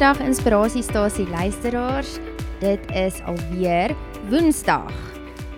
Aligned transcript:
Goeiedag 0.00 0.24
inspirasiestasie 0.24 1.26
luisteraars. 1.28 2.14
Dit 2.60 2.80
is 2.96 3.18
alweer 3.28 3.92
Woensdag. 4.30 4.88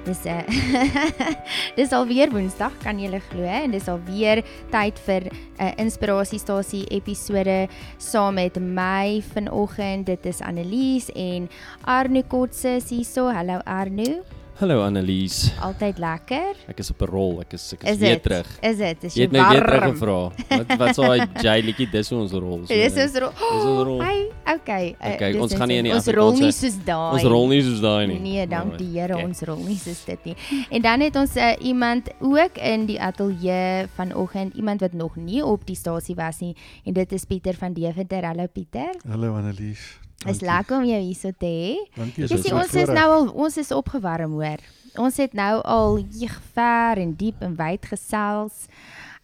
Dis 0.02 0.24
'n 0.26 0.42
uh, 0.42 1.30
Dis 1.78 1.92
alweer 1.94 2.26
Woensdag, 2.34 2.74
kan 2.82 2.98
julle 2.98 3.20
glo 3.30 3.46
en 3.46 3.70
dis 3.70 3.86
alweer 3.86 4.42
tyd 4.74 4.98
vir 5.06 5.30
'n 5.30 5.62
uh, 5.62 5.70
inspirasiestasie 5.78 6.90
episode 6.90 7.68
saam 7.98 8.34
met 8.34 8.58
my 8.58 9.22
vanoggend. 9.22 10.06
Dit 10.10 10.26
is 10.26 10.42
Annelies 10.42 11.06
en 11.14 11.48
Arno 11.86 12.22
Kotse 12.26 12.82
hierso. 12.82 13.30
Hallo 13.30 13.62
Arno. 13.62 14.41
Hallo 14.60 14.82
Annelies. 14.84 15.48
Altyd 15.64 15.98
lekker. 15.98 16.58
Ek 16.70 16.78
is 16.78 16.90
op 16.92 17.00
'n 17.02 17.08
rol. 17.10 17.40
Ek 17.40 17.52
is 17.56 17.72
ek 17.72 17.82
Is 17.82 17.90
is 17.90 17.98
weer 17.98 18.14
dit? 18.14 18.22
terug. 18.22 18.46
Is 18.62 18.76
dit? 18.76 19.04
Is 19.04 19.14
Jy 19.14 19.20
jy 19.22 19.22
het 19.26 19.32
my 19.32 19.48
weer 19.50 19.62
terug 19.64 19.80
warm? 19.80 19.92
gevra. 19.92 20.56
Wat 20.58 20.78
wat 20.78 20.94
sou 20.94 21.04
hy 21.08 21.16
jy 21.42 21.62
liedjie 21.64 21.90
dis 21.90 22.10
hoe 22.10 22.18
ons 22.20 22.32
rol. 22.32 22.60
so- 22.66 22.74
Dis 22.74 22.96
ons 22.96 23.14
rol. 23.18 23.30
Dis 23.32 23.64
ons 23.64 23.84
rol. 23.86 24.00
Hey, 24.02 24.28
okay. 24.54 24.96
uh, 25.00 25.14
Okay, 25.14 25.34
ons 25.38 25.54
gaan 25.54 25.68
nie 25.68 25.78
in 25.78 25.84
die 25.84 25.92
Ons 25.94 26.06
rol 26.06 26.32
nie 26.32 26.52
soos 26.52 26.76
daai. 26.84 27.12
Ons 27.14 27.22
rol 27.24 27.48
nie 27.48 27.62
soos 27.62 27.80
daai 27.80 28.06
nie. 28.06 28.18
Nee, 28.20 28.46
dank 28.46 28.78
die 28.78 28.92
Here, 29.00 29.14
Okay. 29.14 29.24
ons 29.24 29.42
rol 29.42 29.56
nie 29.56 29.76
soos 29.78 30.04
dit 30.04 30.24
nie. 30.24 30.36
En 30.70 30.82
dan 30.82 31.00
het 31.00 31.16
ons 31.16 31.36
uh, 31.36 31.54
iemand 31.60 32.10
ook 32.20 32.56
in 32.58 32.86
die 32.86 33.00
ateljee 33.00 33.88
vanoggend, 33.96 34.54
iemand 34.54 34.80
wat 34.80 34.92
nog 34.92 35.16
nie 35.16 35.42
op 35.44 35.66
die 35.66 35.76
stasie 35.76 36.14
was 36.14 36.38
nie 36.40 36.54
en 36.84 36.92
dit 36.92 37.12
is 37.12 37.24
Pieter 37.24 37.54
van 37.54 37.72
Deventer. 37.72 38.22
Hallo 38.24 38.46
Pieter. 38.46 38.94
Hallo 39.08 39.34
Annelies. 39.34 39.98
Is 40.26 40.40
lekker 40.40 40.78
om 40.78 40.84
jou 40.84 41.00
hier 41.00 41.14
so 41.18 41.30
te 41.38 41.46
hê. 41.46 41.76
Dankie. 41.96 42.26
Jy 42.26 42.38
sien 42.42 42.54
ons 42.54 42.74
is 42.74 42.88
nou 42.88 43.08
al 43.10 43.28
ons 43.32 43.56
is 43.56 43.72
opgewarm 43.74 44.32
hoor. 44.38 44.60
Ons 45.00 45.16
het 45.16 45.32
nou 45.32 45.60
al 45.64 45.96
hier 46.12 46.34
ver 46.54 47.00
en 47.00 47.14
diep 47.16 47.42
en 47.42 47.56
wyd 47.56 47.86
gesels. 47.86 48.68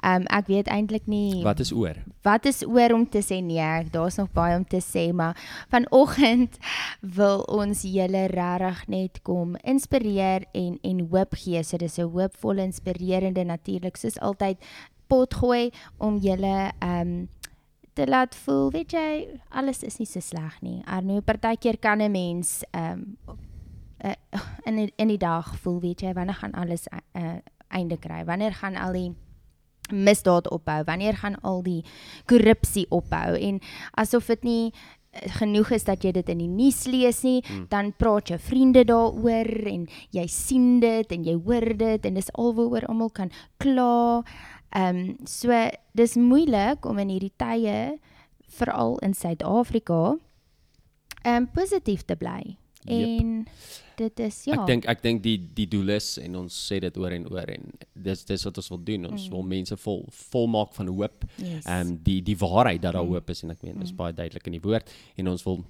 Um 0.05 0.27
ek 0.31 0.47
weet 0.47 0.69
eintlik 0.71 1.07
nie 1.11 1.43
Wat 1.43 1.59
is 1.61 1.73
oor? 1.73 1.97
wat 2.23 2.45
is 2.47 2.63
oor 2.67 2.93
om 2.93 3.07
te 3.09 3.19
sê 3.19 3.41
nee, 3.43 3.85
daar's 3.91 4.17
nog 4.17 4.29
baie 4.33 4.57
om 4.57 4.65
te 4.65 4.79
sê, 4.79 5.13
maar 5.13 5.35
vanoggend 5.71 6.59
wil 7.01 7.43
ons 7.49 7.83
julle 7.83 8.27
regtig 8.31 8.85
net 8.89 9.23
kom 9.23 9.57
inspireer 9.65 10.47
en 10.53 10.79
en 10.83 11.01
hoop 11.11 11.35
gee. 11.35 11.63
So 11.65 11.77
dis 11.77 11.99
'n 11.99 12.11
hoopvolle, 12.11 12.63
inspirerende 12.63 13.45
natuurlik 13.45 13.97
soos 13.97 14.19
altyd 14.21 14.59
pot 15.09 15.35
gooi 15.35 15.71
om 15.99 16.19
julle 16.19 16.73
ehm 16.81 17.27
te 17.99 18.07
laat 18.07 18.37
voel, 18.45 18.69
weet 18.75 18.95
jy, 18.95 19.27
alles 19.51 19.83
is 19.87 19.99
nie 19.99 20.07
so 20.07 20.23
sleg 20.23 20.59
nie. 20.63 20.79
Arno, 20.87 21.19
partykeer 21.27 21.81
kan 21.83 21.99
'n 22.03 22.13
mens 22.15 22.63
ehm 22.71 23.17
uh, 24.05 24.15
in 24.69 24.77
die, 24.77 24.93
in 24.97 25.09
die 25.09 25.19
dag 25.19 25.57
voel, 25.59 25.81
weet 25.81 26.01
jy, 26.07 26.13
wanneer 26.15 26.39
gaan 26.39 26.55
alles 26.55 26.87
uh, 27.17 27.39
einde 27.69 27.99
kry? 27.99 28.25
Wanneer 28.25 28.55
gaan 28.55 28.77
al 28.77 28.93
die 28.93 29.11
misdaad 29.91 30.51
ophou? 30.51 30.85
Wanneer 30.85 31.17
gaan 31.17 31.41
al 31.43 31.63
die 31.63 31.83
korrupsie 32.27 32.87
ophou? 32.91 33.35
En 33.35 33.59
asof 33.99 34.27
dit 34.27 34.43
nie 34.45 34.73
eh, 35.11 35.31
genoeg 35.41 35.71
is 35.71 35.85
dat 35.85 36.05
jy 36.05 36.13
dit 36.13 36.29
in 36.29 36.39
die 36.39 36.49
nuus 36.53 36.85
lees 36.87 37.23
nie, 37.25 37.43
Hmm. 37.49 37.67
dan 37.69 37.93
praat 37.97 38.29
jou 38.29 38.39
vriende 38.39 38.85
daaroor 38.85 39.67
en 39.67 39.89
jy 40.11 40.27
sien 40.27 40.81
dit 40.81 41.13
en 41.13 41.25
jy 41.25 41.35
hoor 41.35 41.77
dit 41.77 42.05
en 42.07 42.15
dis 42.15 42.33
alwaaroor 42.33 42.87
almal 42.87 43.11
kan 43.11 43.31
kla. 43.59 44.23
Ehm 44.77 44.97
um, 44.97 45.17
so 45.27 45.49
dis 45.97 46.15
moeilik 46.17 46.85
om 46.87 46.99
in 46.99 47.09
hierdie 47.09 47.33
tye 47.37 47.99
veral 48.59 48.99
in 48.99 49.15
Suid-Afrika 49.15 50.17
ehm 51.25 51.37
um, 51.43 51.47
positief 51.55 52.05
te 52.05 52.17
bly. 52.17 52.57
En 52.89 53.47
dit 53.99 54.21
is 54.23 54.45
ja. 54.47 54.55
Ek 54.61 54.67
dink 54.67 54.87
ek 54.89 55.01
dink 55.03 55.23
die 55.23 55.37
die 55.55 55.67
doel 55.69 55.89
is 55.97 56.17
en 56.23 56.37
ons 56.37 56.55
sê 56.69 56.79
dit 56.81 56.97
oor 56.97 57.13
en 57.13 57.27
oor 57.33 57.49
en 57.53 57.65
dis 57.95 58.25
dis 58.25 58.45
wat 58.47 58.57
ons 58.63 58.69
wil 58.73 58.83
doen. 58.85 59.07
Ons 59.11 59.27
Mm. 59.27 59.31
wil 59.35 59.43
mense 59.43 59.77
vol 59.77 60.05
volmaak 60.31 60.73
van 60.75 60.87
hoop. 60.89 61.25
yes. 61.37 61.65
Ehm 61.67 61.89
um, 61.89 61.97
die 62.03 62.21
die 62.23 62.37
waarheid 62.37 62.81
dat 62.83 62.93
daar 62.95 63.05
Mm. 63.05 63.13
hoop 63.13 63.31
is 63.31 63.43
en 63.43 63.51
ek 63.51 63.63
meen 63.63 63.79
dis 63.81 63.91
Mm. 63.93 63.97
baie 63.97 64.13
duidelik 64.13 64.47
in 64.47 64.53
die 64.53 64.61
woord 64.63 64.91
en 65.17 65.29
ons 65.29 65.43
wil 65.45 65.65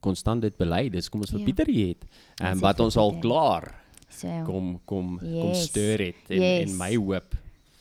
konstant 0.00 0.40
dit 0.42 0.56
bely. 0.56 0.88
Dis 0.90 1.08
kom 1.08 1.20
ons 1.20 1.30
vir 1.30 1.38
Ja. 1.40 1.44
Pieter 1.44 1.66
hier 1.66 1.88
het. 1.88 2.04
Ehm 2.40 2.52
um, 2.52 2.60
wat 2.60 2.80
ons 2.80 2.96
al 2.96 3.18
klaar 3.20 3.74
so 4.08 4.26
kom 4.44 4.80
kom 4.84 5.18
kom 5.18 5.52
Yes. 5.52 5.68
stuur 5.68 5.98
het 5.98 6.30
en 6.30 6.40
Yes. 6.42 6.70
en 6.70 6.76
my 6.78 6.94
hoop 6.96 7.34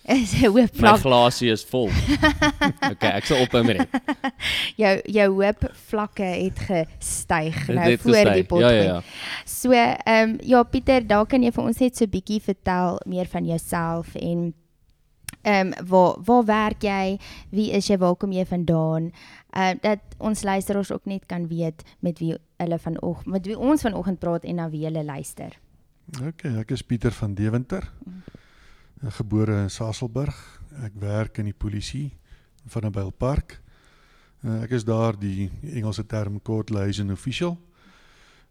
is 0.09 0.33
'n 0.33 0.45
hoop 0.45 0.55
My 0.73 0.79
vlak. 0.79 0.99
glasie 0.99 1.51
is 1.51 1.63
vol. 1.65 1.89
okay, 2.91 3.11
ek 3.19 3.25
sal 3.25 3.41
ophou 3.45 3.63
met 3.63 3.77
dit. 3.77 3.89
Jou 4.77 4.93
jou 5.05 5.27
hoop 5.43 5.65
vlakke 5.89 6.23
het 6.23 6.59
gestyg 6.59 7.65
Dit 7.67 7.75
nou 7.75 7.89
het 7.91 8.01
voor 8.01 8.13
die 8.13 8.25
gestyg. 8.25 8.47
pot. 8.47 8.59
Ja 8.59 8.69
ja 8.69 8.83
ja. 8.83 9.01
So, 9.45 9.71
ehm 9.71 10.29
um, 10.29 10.37
ja 10.41 10.63
Pieter, 10.63 11.07
daar 11.07 11.25
kan 11.25 11.43
jy 11.43 11.51
vir 11.51 11.63
ons 11.63 11.77
net 11.79 11.95
so 11.97 12.05
'n 12.05 12.09
bietjie 12.09 12.41
vertel 12.41 12.99
meer 13.05 13.27
van 13.27 13.45
jouself 13.45 14.15
en 14.15 14.53
ehm 15.43 15.67
um, 15.67 15.87
waar 15.87 16.15
waar 16.25 16.45
werk 16.45 16.81
jy? 16.83 17.19
Wie 17.51 17.71
is 17.71 17.87
jy? 17.87 17.97
Waar 17.97 18.15
kom 18.15 18.31
jy 18.31 18.45
vandaan? 18.45 19.11
Ehm 19.53 19.75
uh, 19.75 19.81
dat 19.81 19.99
ons 20.17 20.43
luisteraars 20.43 20.91
ook 20.91 21.05
net 21.05 21.25
kan 21.25 21.47
weet 21.47 21.83
met 21.99 22.19
wie 22.19 22.35
hulle 22.57 22.79
vanoggend 22.79 23.25
met 23.25 23.45
wie 23.45 23.57
ons 23.59 23.81
vanoggend 23.81 24.19
praat 24.19 24.43
en 24.43 24.55
na 24.55 24.69
wie 24.69 24.83
hulle 24.85 25.03
luister. 25.03 25.59
Okay, 26.27 26.57
ek 26.59 26.71
is 26.71 26.81
Pieter 26.81 27.11
van 27.11 27.33
Deventer. 27.33 27.83
Ek 27.83 28.38
gebore 29.07 29.61
in 29.61 29.69
Saselburg. 29.69 30.61
Ek 30.83 30.93
werk 30.99 31.37
in 31.37 31.45
die 31.45 31.57
polisie 31.57 32.17
van 32.67 32.85
'n 32.85 32.91
Bylpark. 32.91 33.61
Uh, 34.43 34.63
ek 34.63 34.71
is 34.71 34.83
daar 34.83 35.19
die 35.19 35.51
Engelse 35.61 36.05
term 36.05 36.41
court 36.41 36.69
liaison 36.69 37.11
official. 37.11 37.59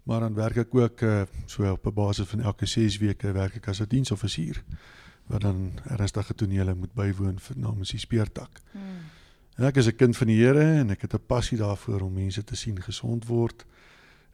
Maar 0.02 0.20
dan 0.20 0.34
werk 0.34 0.56
ek 0.56 0.74
ook 0.74 1.00
uh, 1.00 1.22
so 1.46 1.70
op 1.70 1.86
'n 1.86 1.94
basis 1.94 2.28
van 2.28 2.40
elke 2.40 2.66
6 2.66 2.98
weke 2.98 3.32
werk 3.32 3.56
ek 3.56 3.68
as 3.68 3.80
'n 3.80 3.88
diensoffisier 3.88 4.64
wat 5.26 5.40
dan 5.40 5.72
ernstige 5.84 6.34
tonele 6.34 6.74
moet 6.74 6.92
bywoon 6.92 7.38
vir 7.38 7.56
namens 7.58 7.90
die 7.90 8.00
speurtak. 8.00 8.60
En 9.58 9.64
ek 9.64 9.76
is 9.76 9.86
'n 9.86 9.96
kind 9.96 10.16
van 10.16 10.26
die 10.26 10.44
Here 10.44 10.78
en 10.80 10.90
ek 10.90 11.02
het 11.02 11.14
'n 11.14 11.26
passie 11.26 11.58
daarvoor 11.58 12.00
om 12.00 12.12
mense 12.12 12.44
te 12.44 12.56
sien 12.56 12.82
gesond 12.82 13.26
word 13.26 13.66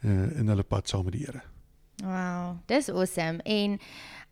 uh, 0.05 0.39
in 0.39 0.49
hulle 0.49 0.63
pad 0.63 0.89
saam 0.89 1.05
met 1.05 1.13
die 1.13 1.25
Here. 1.25 1.43
Wow, 2.03 2.59
dis 2.67 2.91
awesome. 2.91 3.43
En 3.43 3.79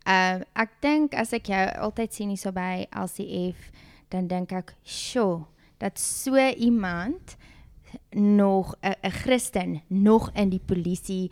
uh 0.06 0.42
ek 0.58 0.70
dink 0.80 1.14
as 1.14 1.32
ek 1.32 1.50
jou 1.52 1.62
altyd 1.86 2.14
sien 2.14 2.32
hier 2.32 2.40
so 2.40 2.52
by 2.52 2.86
LCF, 2.90 3.70
dan 4.10 4.26
dink 4.26 4.52
ek, 4.52 4.74
"Sjoe, 4.84 5.46
dat 5.78 5.98
so 5.98 6.36
iemand 6.36 7.36
nog 8.10 8.74
'n 8.82 8.94
'n 9.02 9.10
Christen 9.10 9.82
nog 9.88 10.30
in 10.34 10.50
die 10.50 10.62
polisie 10.64 11.30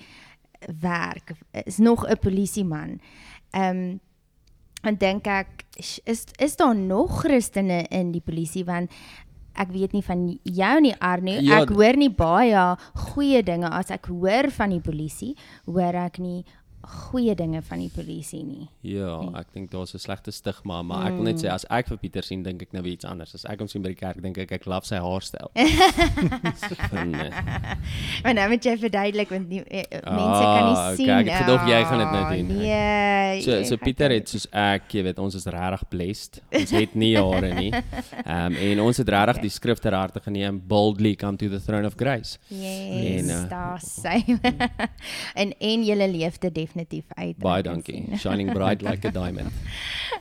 werk, 0.81 1.33
is 1.67 1.79
nog 1.79 2.07
'n 2.07 2.19
polisieman." 2.19 3.01
Ehm 3.51 3.77
um, 3.77 4.01
en 4.83 4.97
dink 4.97 5.27
ek 5.27 5.65
"Sh, 5.79 5.99
is 6.05 6.25
is 6.39 6.57
daar 6.57 6.77
nog 6.77 7.21
Christene 7.21 7.87
in 7.89 8.13
die 8.13 8.23
polisie 8.25 8.65
want 8.65 8.91
ek 9.61 9.73
weet 9.75 9.93
nie 9.93 10.05
van 10.05 10.39
jou 10.43 10.81
nie 10.81 10.95
Arno. 10.99 11.37
Ja, 11.43 11.63
ek 11.63 11.73
hoor 11.75 11.99
nie 11.99 12.11
baie 12.11 12.65
goeie 13.11 13.43
dinge 13.43 13.71
as 13.71 13.91
ek 13.91 14.07
hoor 14.07 14.51
van 14.51 14.75
die 14.75 14.83
polisie, 14.85 15.35
hoor 15.67 15.95
ek 16.07 16.21
nie 16.23 16.45
goeie 16.91 17.35
dinge 17.35 17.63
van 17.63 17.79
die 17.79 17.91
polisie 17.95 18.43
nie. 18.45 18.69
Ja, 18.83 19.21
Nee. 19.21 19.41
ek 19.41 19.53
dink 19.55 19.71
daar's 19.71 19.95
'n 19.95 19.99
slegte 19.99 20.33
stigma, 20.33 20.83
maar 20.83 21.07
ek 21.07 21.13
wil 21.15 21.23
net 21.25 21.37
sê 21.43 21.49
as 21.51 21.65
ek 21.71 21.89
vir 21.89 21.97
Pieter 21.99 22.23
sien, 22.23 22.43
dink 22.43 22.63
ek 22.63 22.73
nou 22.73 22.83
weer 22.83 22.93
iets 22.93 23.05
anders. 23.05 23.35
As 23.35 23.45
ek 23.45 23.59
hom 23.59 23.69
sien 23.69 23.83
by 23.83 23.89
die 23.89 23.95
kerk, 24.01 24.21
dink 24.23 24.39
ek 24.39 24.53
ek 24.53 24.67
love 24.67 24.87
sy 24.87 24.97
haarstyl. 24.97 25.51
Eh, 26.91 27.31
Maar 28.23 28.35
nou 28.35 28.49
moet 28.49 28.65
jy 28.65 28.75
verduidelik 28.79 29.29
want 29.29 29.49
nie, 29.49 29.61
eh, 29.65 29.79
eh, 29.89 30.01
mense 30.05 30.43
kan 30.45 30.65
nie 30.67 30.77
Ah, 30.77 30.85
okay, 30.93 30.97
sien. 30.97 31.09
ek 31.11 31.27
het 31.29 31.45
gedoog 31.45 31.67
jy 31.69 31.85
gaan 31.85 31.99
dit 31.99 32.11
nou 32.11 32.25
Ah, 32.25 32.31
doen. 32.31 32.47
Nee. 32.59 33.41
so 33.43 33.63
so 33.65 33.77
Pieter 33.77 34.11
het 34.11 34.29
soos 34.29 34.47
ek, 34.53 34.89
jy 34.93 35.03
weet, 35.03 35.19
ons 35.19 35.35
is 35.35 35.45
regtig 35.47 35.89
blessed. 35.89 36.41
Ons 36.53 36.71
het 36.71 36.95
nie 36.95 37.15
hare 37.21 37.55
nie. 37.55 37.71
Ehm 37.73 38.47
um, 38.53 38.55
en 38.55 38.81
ons 38.81 38.97
het 38.97 39.09
regtig 39.09 39.41
die 39.43 39.51
skrif 39.51 39.79
ter 39.79 39.93
harte 39.95 40.21
geneem, 40.21 40.61
boldly 40.67 41.15
come 41.17 41.37
to 41.37 41.49
the 41.49 41.61
throne 41.61 41.87
of 41.87 41.95
grace. 41.97 42.39
Yes, 42.49 43.29
En, 43.29 43.45
uh, 43.45 43.49
daar 43.49 43.81
sê. 43.81 44.25
en 45.41 45.53
en 45.59 45.85
julle 45.85 46.09
leef 46.11 46.39
dit 46.39 46.55
definitief 46.55 46.80
uit. 46.89 47.37
Baie 47.39 47.63
dankie. 47.63 48.07
Shining 48.23 48.53
bright 48.53 48.83
like 48.83 49.07
a 49.07 49.11
diamond. 49.11 49.53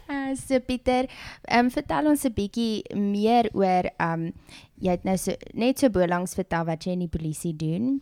Uh, 0.10 0.36
so 0.48 0.60
Pieter, 0.60 1.08
ehm 1.48 1.66
um, 1.66 1.72
vertel 1.72 2.10
ons 2.12 2.26
'n 2.26 2.34
bietjie 2.34 2.84
meer 2.96 3.50
oor 3.54 3.90
ehm 3.98 4.28
um, 4.28 4.34
jy 4.80 4.92
het 4.92 5.04
nou 5.04 5.18
so 5.18 5.36
net 5.54 5.80
so 5.80 5.90
bolangs 5.90 6.36
vertel 6.36 6.66
wat 6.66 6.86
jy 6.86 6.92
in 6.92 7.06
die 7.08 7.16
polisie 7.18 7.56
doen. 7.56 8.02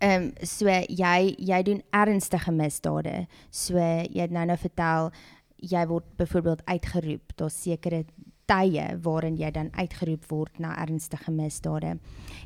Ehm 0.00 0.22
um, 0.22 0.32
so 0.42 0.68
jy 0.68 1.34
jy 1.38 1.62
doen 1.62 1.82
ernstige 1.90 2.52
misdade. 2.52 3.26
So 3.50 3.78
jy 3.78 4.20
het 4.20 4.30
nou 4.30 4.44
nou 4.46 4.56
vertel 4.56 5.10
jy 5.56 5.86
word 5.86 6.04
byvoorbeeld 6.16 6.64
uitgeroep. 6.66 7.36
Daar's 7.36 7.62
sekere 7.62 8.04
tye 8.50 8.86
waarin 9.04 9.36
jy 9.40 9.50
dan 9.54 9.70
uitgeroep 9.72 10.26
word 10.28 10.58
na 10.60 10.74
ernstige 10.82 11.32
misdade. 11.32 11.96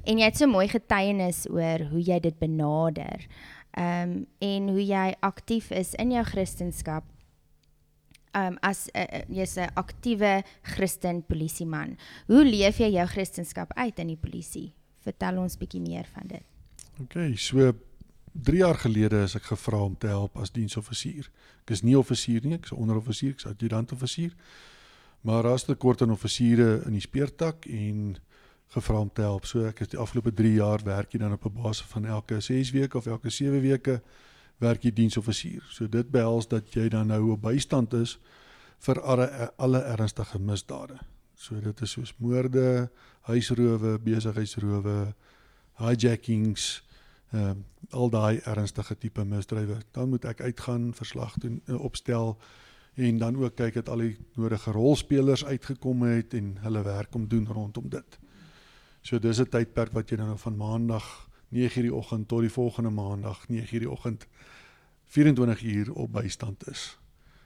En 0.07 0.21
jy 0.21 0.29
het 0.29 0.39
so 0.39 0.47
mooi 0.51 0.69
getuienis 0.71 1.45
oor 1.51 1.89
hoe 1.91 2.03
jy 2.03 2.21
dit 2.23 2.39
benader. 2.39 3.27
Ehm 3.79 4.11
um, 4.11 4.27
en 4.39 4.69
hoe 4.75 4.85
jy 4.87 5.15
aktief 5.21 5.71
is 5.71 5.95
in 5.95 6.11
jou 6.11 6.25
Christendom 6.25 7.05
um, 8.35 8.57
as 8.61 8.89
'n 8.93 8.99
uh, 8.99 9.23
jy's 9.29 9.57
'n 9.57 9.71
aktiewe 9.75 10.43
Christen 10.63 11.23
polisieman. 11.27 11.97
Hoe 12.27 12.45
leef 12.45 12.79
jy 12.79 12.91
jou 12.91 13.07
Christendom 13.07 13.67
uit 13.69 13.99
in 13.99 14.07
die 14.07 14.17
polisie? 14.17 14.75
Vertel 15.01 15.39
ons 15.39 15.57
bietjie 15.57 15.81
meer 15.81 16.09
van 16.13 16.27
dit. 16.27 16.45
Okay, 17.03 17.37
so 17.37 17.73
3 18.33 18.57
jaar 18.57 18.75
gelede 18.75 19.23
is 19.23 19.35
ek 19.35 19.43
gevra 19.43 19.83
om 19.83 19.97
te 19.97 20.07
help 20.07 20.37
as 20.37 20.51
diensoffisier. 20.51 21.31
Ek 21.65 21.71
is 21.71 21.83
nie 21.83 21.99
offisier 21.99 22.45
nie, 22.45 22.55
ek 22.55 22.65
is 22.65 22.73
'n 22.73 22.83
onderoffisier, 22.83 23.31
ek 23.31 23.39
is 23.39 23.47
adjutant 23.47 23.93
offisier. 23.93 24.35
Maar 25.21 25.43
daar's 25.43 25.65
tekort 25.65 26.03
aan 26.03 26.11
offisiere 26.11 26.83
in 26.87 26.93
die 26.93 27.01
speurtak 27.01 27.67
en 27.67 28.17
gevra 28.69 29.01
om 29.01 29.11
te 29.13 29.25
help. 29.25 29.47
So 29.47 29.65
ek 29.69 29.81
is 29.81 29.93
die 29.95 30.01
afgelope 30.01 30.33
3 30.33 30.53
jaar 30.59 30.83
werk 30.85 31.13
jy 31.13 31.19
dan 31.19 31.33
op 31.33 31.45
'n 31.45 31.63
basis 31.63 31.87
van 31.87 32.05
elke 32.05 32.41
6 32.41 32.71
weke 32.71 32.97
of 32.97 33.07
elke 33.07 33.31
7 33.31 33.61
weke 33.61 34.03
werk 34.59 34.83
jy 34.83 34.93
diensoffisier. 34.93 35.63
So 35.71 35.89
dit 35.89 36.11
behels 36.11 36.49
dat 36.49 36.75
jy 36.75 36.89
dan 36.89 37.07
nou 37.07 37.31
op 37.31 37.43
bystand 37.43 37.93
is 37.93 38.19
vir 38.79 39.01
alle 39.01 39.53
alle 39.57 39.83
ernstige 39.83 40.39
misdade. 40.39 40.99
So 41.35 41.61
dit 41.61 41.81
is 41.81 41.91
soos 41.91 42.15
moorde, 42.19 42.91
huisrowe, 43.21 43.99
besigheidsrowe, 43.99 45.15
hijackings, 45.79 46.83
ehm 47.33 47.51
uh, 47.51 47.55
al 47.91 48.11
daai 48.11 48.41
ernstige 48.45 48.99
tipe 48.99 49.25
misdrywe. 49.25 49.79
Dan 49.93 50.09
moet 50.09 50.25
ek 50.25 50.41
uitgaan, 50.41 50.95
verslag 50.95 51.35
doen, 51.39 51.61
uh, 51.67 51.81
opstel 51.81 52.39
en 52.95 53.19
dan 53.19 53.37
ook 53.37 53.55
kyk 53.55 53.75
dat 53.75 53.89
al 53.89 54.03
die 54.03 54.17
nodige 54.35 54.71
rolspelers 54.71 55.45
uitgekom 55.45 56.03
het 56.03 56.35
en 56.35 56.57
hulle 56.61 56.83
werk 56.83 57.15
om 57.15 57.29
doen 57.29 57.47
rondom 57.47 57.89
dit. 57.89 58.19
So 59.01 59.19
dis 59.19 59.41
'n 59.41 59.49
tydperk 59.49 59.93
wat 59.93 60.11
jy 60.11 60.17
dan 60.17 60.27
nou 60.27 60.39
van 60.39 60.57
maandag 60.57 61.29
9:00 61.49 61.83
die 61.83 61.95
oggend 61.95 62.29
tot 62.29 62.41
die 62.41 62.53
volgende 62.53 62.91
maandag 62.91 63.49
9:00 63.49 63.79
die 63.79 63.91
oggend 63.91 64.27
24 65.05 65.63
uur 65.63 65.93
op 65.93 66.13
bystand 66.13 66.69
is. 66.69 66.99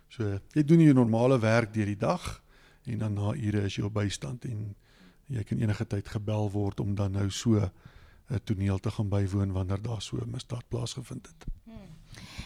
So 0.08 0.38
jy 0.52 0.64
doen 0.64 0.80
jou 0.80 0.94
normale 0.94 1.38
werk 1.38 1.74
deur 1.74 1.86
die 1.86 1.96
dag 1.96 2.42
en 2.84 2.98
dan 2.98 3.14
na 3.14 3.34
ure 3.34 3.62
is 3.62 3.76
jy 3.76 3.84
op 3.84 3.94
bystand 3.94 4.44
en 4.44 4.74
jy 5.26 5.42
kan 5.42 5.58
enige 5.58 5.86
tyd 5.86 6.08
gebel 6.08 6.50
word 6.50 6.80
om 6.80 6.94
dan 6.94 7.12
nou 7.12 7.30
so 7.30 7.70
'n 8.30 8.40
toneel 8.44 8.78
te 8.78 8.90
gaan 8.90 9.08
bywoon 9.08 9.52
wanneer 9.52 9.82
daar 9.82 10.02
so 10.02 10.16
'n 10.16 10.30
misdaad 10.30 10.68
plaasgevind 10.68 11.26
het. 11.26 11.44
Hmm. 11.64 11.96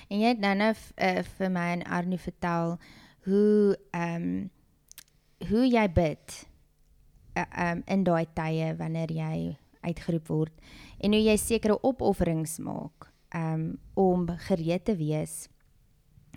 En 0.08 0.20
jy 0.20 0.28
het 0.28 0.38
nou 0.38 0.54
nou 0.54 0.74
uh, 0.96 1.22
vir 1.22 1.50
my 1.50 1.66
en 1.72 1.84
Arnie 1.84 2.18
vertel 2.18 2.78
hoe 3.24 3.78
ehm 3.90 4.22
um, 4.22 4.50
hoe 5.48 5.66
jy 5.68 5.92
bid 5.92 6.46
uh, 7.36 7.70
um, 7.70 7.82
in 7.86 8.04
daai 8.04 8.26
tye 8.34 8.74
wanneer 8.78 9.12
jy 9.12 9.56
uitgeroep 9.86 10.28
word 10.28 10.52
en 10.98 11.12
hoe 11.12 11.22
jy 11.22 11.36
sekere 11.36 11.78
opofferings 11.82 12.58
maak 12.58 13.10
um, 13.34 13.76
om 13.94 14.26
gereed 14.48 14.84
te 14.84 14.96
wees 14.96 15.46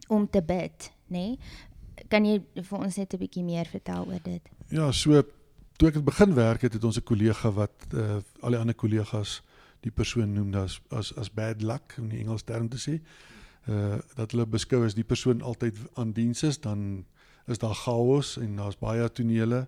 om 0.10 0.26
te 0.30 0.42
bid, 0.42 0.92
nê? 1.08 1.26
Nee? 1.36 2.08
Kan 2.10 2.26
jy 2.26 2.40
vir 2.56 2.80
ons 2.80 2.96
net 2.98 3.14
'n 3.14 3.20
bietjie 3.20 3.44
meer 3.44 3.68
vertel 3.68 4.08
oor 4.08 4.22
dit? 4.24 4.42
Ja, 4.72 4.92
so 4.92 5.22
toe 5.78 5.90
ek 5.90 6.00
het 6.00 6.06
begin 6.06 6.34
werk 6.34 6.62
het, 6.62 6.74
het 6.74 6.84
ons 6.84 6.98
'n 6.98 7.04
kollega 7.04 7.52
wat 7.52 7.76
uh, 7.94 8.20
al 8.42 8.52
die 8.52 8.60
ander 8.60 8.76
kollegas 8.76 9.42
die 9.82 9.92
persoon 9.92 10.34
noem 10.34 10.54
as 10.56 10.80
as 10.92 11.14
as 11.18 11.30
bad 11.30 11.62
luck 11.62 11.96
in 11.98 12.10
die 12.10 12.20
Engels 12.20 12.44
term 12.44 12.70
te 12.70 12.78
sê. 12.78 13.00
Uh 13.68 14.00
dat 14.16 14.32
hulle 14.32 14.46
beskou 14.46 14.86
as 14.86 14.96
die 14.96 15.04
persoon 15.04 15.42
altyd 15.42 15.78
aan 15.96 16.12
diens 16.14 16.44
is, 16.44 16.60
dan 16.60 17.06
is 17.48 17.58
daar 17.58 17.76
chaos 17.76 18.38
en 18.38 18.56
daar's 18.56 18.78
baie 18.78 19.10
tonele. 19.12 19.68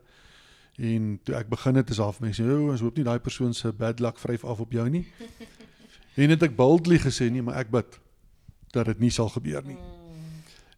En 0.78 1.20
toe 1.24 1.36
ek 1.36 1.50
begin 1.50 1.76
het 1.76 1.90
is 1.90 1.98
half 1.98 2.20
mense, 2.20 2.44
"O, 2.44 2.70
ons 2.72 2.82
hoop 2.82 2.96
nie 2.96 3.04
daai 3.04 3.20
persoon 3.20 3.54
se 3.54 3.72
bad 3.72 4.00
luck 4.00 4.20
vryf 4.20 4.46
af 4.46 4.60
op 4.60 4.72
jou 4.72 4.90
nie." 4.90 5.08
en 6.22 6.30
het 6.30 6.44
ek 6.44 6.56
boldly 6.56 7.00
gesê 7.00 7.32
nie, 7.32 7.42
maar 7.42 7.56
ek 7.56 7.72
bid 7.72 8.00
dat 8.72 8.86
dit 8.86 9.00
nie 9.00 9.12
sal 9.12 9.30
gebeur 9.30 9.64
nie. 9.66 9.76
Mm. 9.76 10.02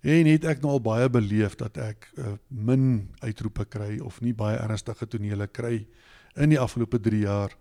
En 0.04 0.28
het 0.28 0.44
ek 0.44 0.60
nou 0.63 0.74
al 0.75 0.81
baie 0.84 1.07
beleef 1.10 1.56
dat 1.56 1.78
ek 1.80 2.10
uh, 2.19 2.34
min 2.48 3.07
uitroepe 3.24 3.63
kry 3.72 4.01
of 4.04 4.19
nie 4.19 4.34
baie 4.36 4.57
ernstige 4.60 5.07
tonele 5.07 5.48
kry 5.48 5.86
in 6.36 6.51
die 6.51 6.60
afgelope 6.60 7.00
3 7.00 7.22
jaar 7.24 7.54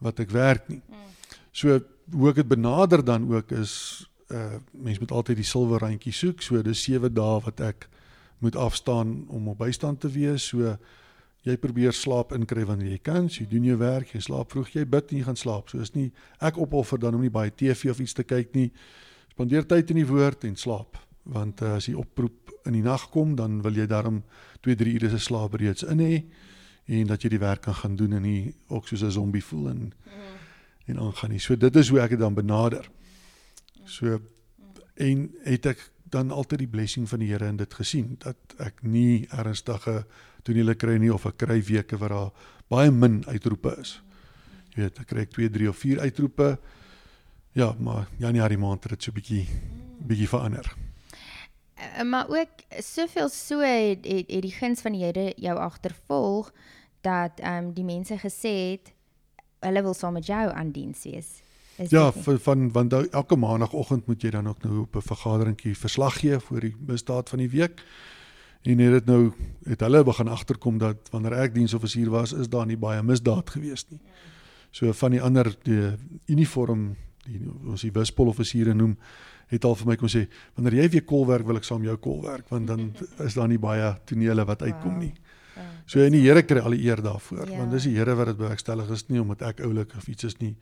wat 0.00 0.22
ek 0.24 0.32
werk 0.32 0.70
nie. 0.72 0.80
Hmm. 0.88 1.10
So 1.52 1.76
hoe 2.12 2.30
ek 2.30 2.40
dit 2.40 2.48
benader 2.48 3.04
dan 3.04 3.28
ook 3.28 3.52
is 3.52 4.06
uh 4.32 4.56
mense 4.72 5.00
moet 5.00 5.12
altyd 5.12 5.38
die 5.38 5.46
silwer 5.46 5.84
randjie 5.84 6.14
soek. 6.16 6.40
So 6.42 6.62
dis 6.64 6.80
7 6.88 7.12
dae 7.12 7.42
wat 7.44 7.60
ek 7.60 7.88
moet 8.40 8.56
afstaan 8.56 9.26
om 9.28 9.52
op 9.52 9.60
bystand 9.60 10.00
te 10.00 10.08
wees. 10.12 10.48
So 10.48 10.78
jy 11.46 11.56
probeer 11.62 11.94
slaap 11.94 12.32
inkry 12.34 12.64
wanneer 12.66 12.96
jy 12.96 13.00
kan. 13.06 13.30
So 13.30 13.44
jy 13.44 13.50
doen 13.50 13.66
jou 13.68 13.78
werk, 13.80 14.12
jy 14.14 14.20
slaap 14.26 14.52
vroeg, 14.52 14.72
jy 14.74 14.84
bid 14.90 15.12
en 15.12 15.20
jy 15.20 15.26
gaan 15.28 15.38
slaap. 15.38 15.70
So 15.70 15.82
is 15.84 15.94
nie 15.94 16.10
ek 16.42 16.58
opoffer 16.58 16.98
dan 16.98 17.14
om 17.14 17.22
nie 17.22 17.32
baie 17.32 17.52
TV 17.54 17.92
of 17.92 18.02
iets 18.02 18.16
te 18.18 18.26
kyk 18.26 18.54
nie. 18.58 18.70
Spandeer 19.34 19.66
tyd 19.68 19.92
in 19.94 20.02
die 20.02 20.08
woord 20.08 20.46
en 20.48 20.56
slaap 20.58 21.02
want 21.26 21.62
uh, 21.62 21.74
as 21.80 21.88
jy 21.88 21.96
oproep 21.98 22.52
in 22.70 22.76
die 22.76 22.84
nag 22.84 23.08
kom 23.10 23.32
dan 23.38 23.58
wil 23.64 23.74
jy 23.74 23.86
daarom 23.90 24.20
2 24.62 24.76
3 24.78 24.92
ure 24.94 25.08
se 25.10 25.18
slaap 25.24 25.56
reeds 25.58 25.82
in 25.90 25.98
hê 25.98 26.20
en 26.86 27.10
dat 27.10 27.24
jy 27.24 27.32
die 27.34 27.42
werk 27.42 27.64
kan 27.66 27.74
gaan 27.74 27.96
doen 27.98 28.14
en 28.14 28.22
nie 28.22 28.54
ook 28.70 28.86
soos 28.86 29.02
'n 29.02 29.10
zombie 29.10 29.42
voel 29.42 29.68
en 29.70 29.80
mm. 29.90 30.34
en 30.86 30.98
aangaan 31.02 31.30
nie. 31.30 31.40
So 31.42 31.56
dit 31.56 31.76
is 31.76 31.88
hoe 31.88 32.00
ek 32.00 32.10
dit 32.10 32.18
dan 32.18 32.34
benader. 32.34 32.90
So 33.84 34.20
en 34.94 35.30
het 35.44 35.66
ek 35.66 35.90
dan 36.10 36.30
altyd 36.30 36.58
die 36.58 36.70
blessing 36.70 37.08
van 37.08 37.18
die 37.18 37.28
Here 37.32 37.48
in 37.48 37.56
dit 37.56 37.74
gesien 37.74 38.16
dat 38.22 38.36
ek 38.58 38.82
nie 38.82 39.26
ernstige 39.30 40.06
tonele 40.46 40.76
kry 40.78 40.96
nie 41.02 41.12
of 41.12 41.26
ek 41.28 41.40
kry 41.44 41.58
weke 41.66 41.98
waar 42.00 42.14
daar 42.14 42.48
baie 42.72 42.90
min 42.90 43.20
uitroepe 43.26 43.74
is. 43.82 43.96
Jy 44.74 44.86
weet, 44.86 44.98
ek 45.02 45.10
kry 45.12 45.26
2, 45.36 45.52
3 45.58 45.70
of 45.70 45.78
4 45.82 46.02
uitroepe. 46.06 46.50
Ja, 47.56 47.70
maar 47.80 48.10
Januarie 48.20 48.58
maand 48.60 48.84
het 48.84 48.96
dit 48.96 49.06
so 49.06 49.16
bietjie 49.16 49.46
bietjie 50.06 50.28
verander. 50.28 50.68
Uh, 51.76 52.04
maar 52.08 52.28
ook 52.28 52.66
soveel 52.84 53.28
so 53.32 53.60
het, 53.60 54.04
het, 54.04 54.28
het 54.28 54.44
die 54.44 54.52
guns 54.52 54.80
van 54.84 54.92
die 54.92 55.04
Here 55.04 55.32
jou 55.36 55.56
agtervolg 55.58 56.52
dat 57.00 57.40
ehm 57.40 57.70
um, 57.70 57.72
die 57.72 57.84
mense 57.84 58.18
gesê 58.20 58.54
het 58.76 58.92
hulle 59.64 59.82
wil 59.82 59.94
saam 59.94 60.12
met 60.12 60.26
jou 60.26 60.44
aan 60.52 60.70
diens 60.70 61.02
wees. 61.04 61.28
Is 61.76 61.90
ja, 61.90 62.12
van, 62.12 62.38
van 62.40 62.72
want 62.72 62.92
elke 62.92 63.36
maandagooggend 63.36 64.06
moet 64.06 64.22
jy 64.22 64.30
dan 64.30 64.48
ook 64.48 64.62
nou 64.62 64.80
op 64.80 64.96
'n 64.96 65.08
vergaderingkie 65.08 65.76
verslag 65.76 66.20
gee 66.20 66.38
vir 66.40 66.60
die 66.60 66.74
misdaad 66.86 67.28
van 67.28 67.38
die 67.38 67.50
week. 67.50 67.82
En 68.66 68.78
het 68.82 68.96
dit 68.98 69.06
nou 69.06 69.32
het 69.66 69.80
hulle 69.80 70.02
begin 70.04 70.28
agterkom 70.28 70.78
dat 70.82 71.10
wanneer 71.14 71.36
ek 71.44 71.54
diensoffisier 71.54 72.10
was, 72.10 72.32
is 72.32 72.50
daar 72.50 72.66
nie 72.66 72.78
baie 72.78 73.02
misdaad 73.02 73.50
gewees 73.54 73.86
nie. 73.90 74.00
So 74.74 74.92
van 74.92 75.14
die 75.14 75.22
ander 75.22 75.52
die 75.64 75.94
uniform 76.26 76.96
die 77.26 77.40
ons 77.66 77.82
die 77.86 77.92
wispoloffisiere 77.94 78.74
noem 78.74 78.96
het 79.50 79.64
al 79.66 79.76
vir 79.78 79.92
my 79.92 79.96
kom 79.98 80.10
sê 80.10 80.24
wanneer 80.56 80.80
jy 80.80 80.88
weer 80.96 81.06
kol 81.06 81.26
werk 81.28 81.46
wil 81.46 81.58
ek 81.60 81.66
saam 81.66 81.84
jou 81.86 81.94
kol 82.02 82.20
werk 82.24 82.50
want 82.50 82.68
dan 82.70 82.90
is 83.24 83.38
daar 83.38 83.50
nie 83.50 83.60
baie 83.62 83.92
tonele 84.06 84.46
wat 84.46 84.62
uitkom 84.66 84.98
nie. 85.00 85.12
So 85.86 86.02
en 86.02 86.12
die 86.12 86.24
Here 86.24 86.42
kry 86.42 86.60
al 86.60 86.74
die 86.74 86.84
eer 86.88 87.02
daarvoor 87.02 87.46
ja. 87.46 87.60
want 87.60 87.72
dis 87.76 87.86
die 87.88 87.94
Here 87.96 88.16
wat 88.18 88.32
dit 88.32 88.40
bewerkstellig 88.40 88.90
is 88.92 89.06
nie 89.08 89.22
omdat 89.22 89.46
ek 89.52 89.64
oulik 89.66 89.94
of 89.96 90.08
iets 90.10 90.32
is 90.32 90.38
nie. 90.42 90.54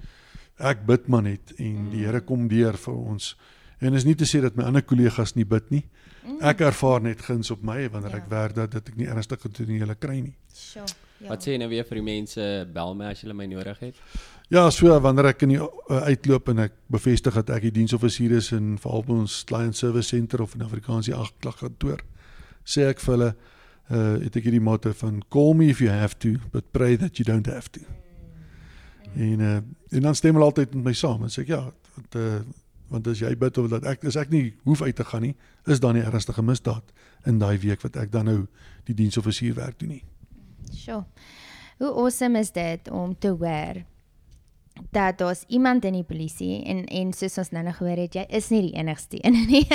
Ek 0.60 0.84
bid 0.86 1.08
maar 1.08 1.24
net 1.26 1.54
en 1.58 1.88
die 1.92 2.04
Here 2.04 2.20
kom 2.24 2.48
deur 2.48 2.76
vir 2.78 2.94
ons. 2.94 3.34
En 3.80 3.94
is 3.94 4.04
nie 4.04 4.14
te 4.14 4.26
sê 4.28 4.40
dat 4.44 4.56
my 4.56 4.68
ander 4.68 4.82
kollegas 4.82 5.34
nie 5.34 5.46
bid 5.48 5.70
nie. 5.70 5.82
Mm. 6.24 6.38
Ek 6.50 6.62
ervaar 6.64 7.02
net 7.04 7.22
guns 7.22 7.50
op 7.50 7.64
my 7.66 7.88
wanneer 7.92 8.16
ja. 8.16 8.22
ek 8.22 8.30
werk 8.30 8.54
dat 8.56 8.76
dit 8.76 8.92
ek 8.92 9.00
nie 9.00 9.08
ernstige 9.10 9.50
tonele 9.52 9.96
kry 10.00 10.20
nie. 10.20 10.36
Sure. 10.54 10.86
Ja. 11.20 11.30
Wat 11.30 11.44
sê 11.44 11.54
jy 11.54 11.60
nou 11.62 11.70
weer 11.70 11.86
vir 11.88 12.00
die 12.00 12.04
mense 12.04 12.46
bel 12.74 12.94
my 12.98 13.12
as 13.12 13.22
jy 13.22 13.32
my 13.32 13.46
nodig 13.48 13.78
het? 13.80 13.98
Ja, 14.52 14.66
so 14.70 14.92
wanneer 15.00 15.30
ek 15.30 15.44
in 15.46 15.54
die 15.54 15.60
uh, 15.60 16.00
uitloop 16.10 16.50
en 16.52 16.66
ek 16.66 16.74
bevestig 16.92 17.36
dat 17.38 17.52
ek 17.54 17.68
die 17.68 17.74
diensoffisier 17.78 18.34
is 18.36 18.50
in 18.52 18.74
veral 18.82 19.06
ons 19.14 19.38
client 19.48 19.76
service 19.76 20.12
center 20.12 20.42
of 20.44 20.56
in 20.58 20.66
Afrikaanse 20.66 21.14
agklagkantoor, 21.16 22.02
sê 22.64 22.90
ek 22.90 23.02
vir 23.04 23.16
hulle 23.16 23.34
uh 23.92 24.14
het 24.16 24.36
ek 24.38 24.46
hierdie 24.46 24.62
motto 24.64 24.94
van 24.96 25.18
call 25.28 25.52
me 25.52 25.66
if 25.68 25.80
you 25.82 25.92
have 25.92 26.16
to 26.16 26.38
but 26.52 26.70
pray 26.72 26.96
that 26.96 27.18
you 27.20 27.24
don't 27.28 27.48
have 27.48 27.68
to. 27.72 27.80
En 29.14 29.40
uh 29.40 29.56
en 29.94 30.06
dan 30.08 30.16
stem 30.16 30.36
hulle 30.36 30.48
altyd 30.48 30.74
met 30.74 30.90
my 30.90 30.94
saam 30.96 31.24
en 31.24 31.32
sê 31.32 31.44
ek 31.44 31.52
ja, 31.52 31.62
want 31.96 32.16
uh 32.20 32.38
want 32.88 33.06
as 33.08 33.22
jy 33.22 33.32
bid 33.38 33.58
of 33.58 33.70
dat 33.72 33.86
ek 33.88 34.04
as 34.08 34.16
ek 34.20 34.30
nie 34.30 34.54
hoef 34.64 34.82
uit 34.82 34.96
te 34.96 35.04
gaan 35.04 35.22
nie, 35.22 35.34
is 35.66 35.80
daar 35.80 35.94
nie 35.96 36.04
ernstige 36.04 36.42
misdaad 36.42 36.92
in 37.26 37.38
daai 37.38 37.56
week 37.58 37.82
wat 37.82 37.96
ek 37.96 38.12
dan 38.12 38.28
nou 38.30 38.38
die 38.88 38.94
diensoffisier 38.94 39.56
werk 39.56 39.78
doen 39.80 39.96
nie. 39.96 40.04
Sure. 40.72 41.04
Hoe 41.78 41.90
awesome 41.90 42.38
is 42.38 42.52
dit 42.54 42.90
om 42.90 43.16
te 43.18 43.32
hoor 43.34 43.82
dat 44.90 45.18
daar's 45.18 45.44
iemand 45.48 45.84
in 45.84 45.92
die 45.92 46.06
polisie 46.06 46.62
en 46.66 46.84
en 46.84 47.12
soos 47.12 47.38
ons 47.38 47.50
nou 47.54 47.62
nog 47.64 47.76
gehoor 47.78 48.00
het, 48.04 48.14
jy 48.14 48.24
is 48.28 48.50
nie 48.50 48.62
die 48.68 48.76
enigste 48.78 49.18
een 49.20 49.38
nie. 49.52 49.66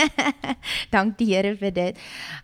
Dank 0.91 1.17
die 1.17 1.33
Here 1.33 1.55
vir 1.55 1.73
dit. 1.75 1.99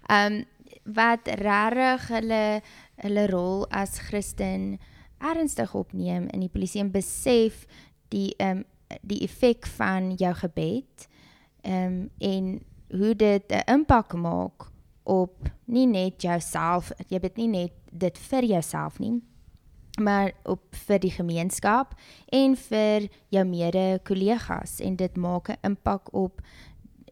Um 0.09 0.43
wat 0.85 1.27
regtig 1.41 2.09
hulle 2.13 2.61
hulle 3.01 3.27
rol 3.31 3.65
as 3.73 3.97
Christen 4.05 4.77
ernstig 5.17 5.73
opneem 5.73 6.27
in 6.29 6.43
die 6.45 6.51
polisie 6.51 6.83
en 6.83 6.91
besef 6.93 7.65
die 8.13 8.35
um 8.39 8.63
die 9.01 9.23
effek 9.23 9.65
van 9.77 10.13
jou 10.15 10.33
gebed 10.33 11.07
um 11.63 12.09
en 12.17 12.63
hoe 12.89 13.15
dit 13.15 13.51
'n 13.51 13.71
impak 13.71 14.13
maak 14.13 14.71
op 15.03 15.49
nie 15.65 15.85
net 15.87 16.21
jouself, 16.21 16.91
jy 17.07 17.19
bid 17.19 17.37
nie 17.37 17.47
net 17.47 17.73
dit 17.91 18.17
vir 18.17 18.43
jouself 18.43 18.99
nie, 18.99 19.21
maar 20.01 20.31
op 20.43 20.75
vir 20.87 20.99
die 20.99 21.11
gemeenskap 21.11 21.93
en 22.33 22.55
vir 22.55 23.07
jou 23.29 23.43
mede-kollegas. 23.45 24.79
En 24.79 24.95
dit 24.95 25.17
maak 25.17 25.49
'n 25.49 25.57
impak 25.61 26.13
op 26.13 26.41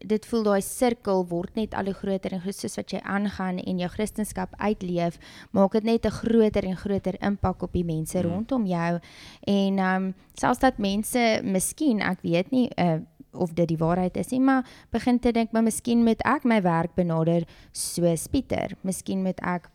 dit 0.06 0.26
voel 0.26 0.42
daai 0.42 0.62
sirkel 0.62 1.24
word 1.28 1.54
net 1.54 1.74
al 1.74 1.90
hoe 1.90 1.94
groter 1.94 2.32
en 2.32 2.42
soos 2.52 2.76
wat 2.76 2.92
jy 2.92 3.00
aangaan 3.02 3.58
en 3.58 3.78
jou 3.78 3.90
kristendom 3.90 4.52
uitleef, 4.58 5.18
maak 5.52 5.72
dit 5.72 5.84
net 5.84 6.06
'n 6.06 6.10
groter 6.10 6.64
en 6.64 6.76
groter 6.76 7.16
impak 7.20 7.62
op 7.62 7.72
die 7.72 7.84
mense 7.84 8.18
mm. 8.18 8.24
rondom 8.24 8.66
jou. 8.66 9.00
En 9.46 9.78
ehm 9.78 10.04
um, 10.04 10.14
selfs 10.34 10.60
dat 10.60 10.78
mense 10.78 11.40
miskien, 11.42 12.00
ek 12.00 12.22
weet 12.22 12.50
nie 12.50 12.70
uh, 12.78 13.00
of 13.32 13.52
dit 13.52 13.68
die 13.68 13.78
waarheid 13.78 14.16
is 14.16 14.30
nie, 14.30 14.40
maar 14.40 14.66
begin 14.90 15.18
te 15.18 15.32
dink 15.32 15.52
maar 15.52 15.62
miskien 15.62 16.04
moet 16.04 16.22
ek 16.24 16.44
my 16.44 16.60
werk 16.62 16.94
benader 16.94 17.46
soos 17.72 18.26
Pieter. 18.28 18.76
Miskien 18.82 19.22
moet 19.22 19.40
ek 19.40 19.70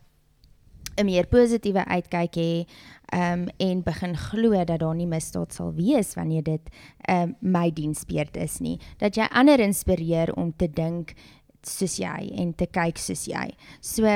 'n 0.96 1.04
meer 1.04 1.26
positiewe 1.26 1.84
uitkyk 1.84 2.36
hê 2.36 2.66
um 3.12 3.48
en 3.58 3.82
begin 3.82 4.16
glo 4.16 4.64
dat 4.64 4.80
daar 4.80 4.94
nie 4.94 5.06
misdaad 5.06 5.52
sal 5.52 5.72
wees 5.74 6.14
wanneer 6.14 6.42
dit 6.42 6.70
um 7.08 7.34
my 7.40 7.70
diensbeurt 7.70 8.36
is 8.36 8.58
nie. 8.60 8.78
Dat 8.98 9.16
jy 9.16 9.26
ander 9.30 9.60
inspireer 9.60 10.34
om 10.34 10.52
te 10.56 10.68
dink 10.68 11.14
soos 11.62 11.98
jy 11.98 12.30
en 12.36 12.54
te 12.54 12.66
kyk 12.66 12.98
soos 12.98 13.26
jy. 13.26 13.50
So 13.80 14.06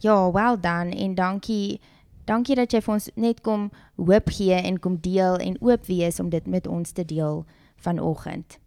ja, 0.00 0.30
well 0.30 0.56
done 0.60 0.94
en 0.96 1.14
dankie 1.14 1.80
dankie 2.26 2.56
dat 2.56 2.72
jy 2.72 2.80
vir 2.84 2.94
ons 2.94 3.10
net 3.16 3.40
kom 3.40 3.70
hoop 3.96 4.28
gee 4.28 4.54
en 4.54 4.78
kom 4.78 4.98
deel 5.00 5.36
en 5.36 5.56
oop 5.60 5.86
wees 5.86 6.20
om 6.20 6.30
dit 6.30 6.46
met 6.46 6.66
ons 6.66 6.92
te 6.92 7.04
deel 7.04 7.44
vanoggend. 7.76 8.58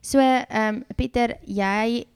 So 0.00 0.18
ehm 0.18 0.74
um, 0.74 0.84
Pieter, 0.96 1.36
jy 1.44 2.06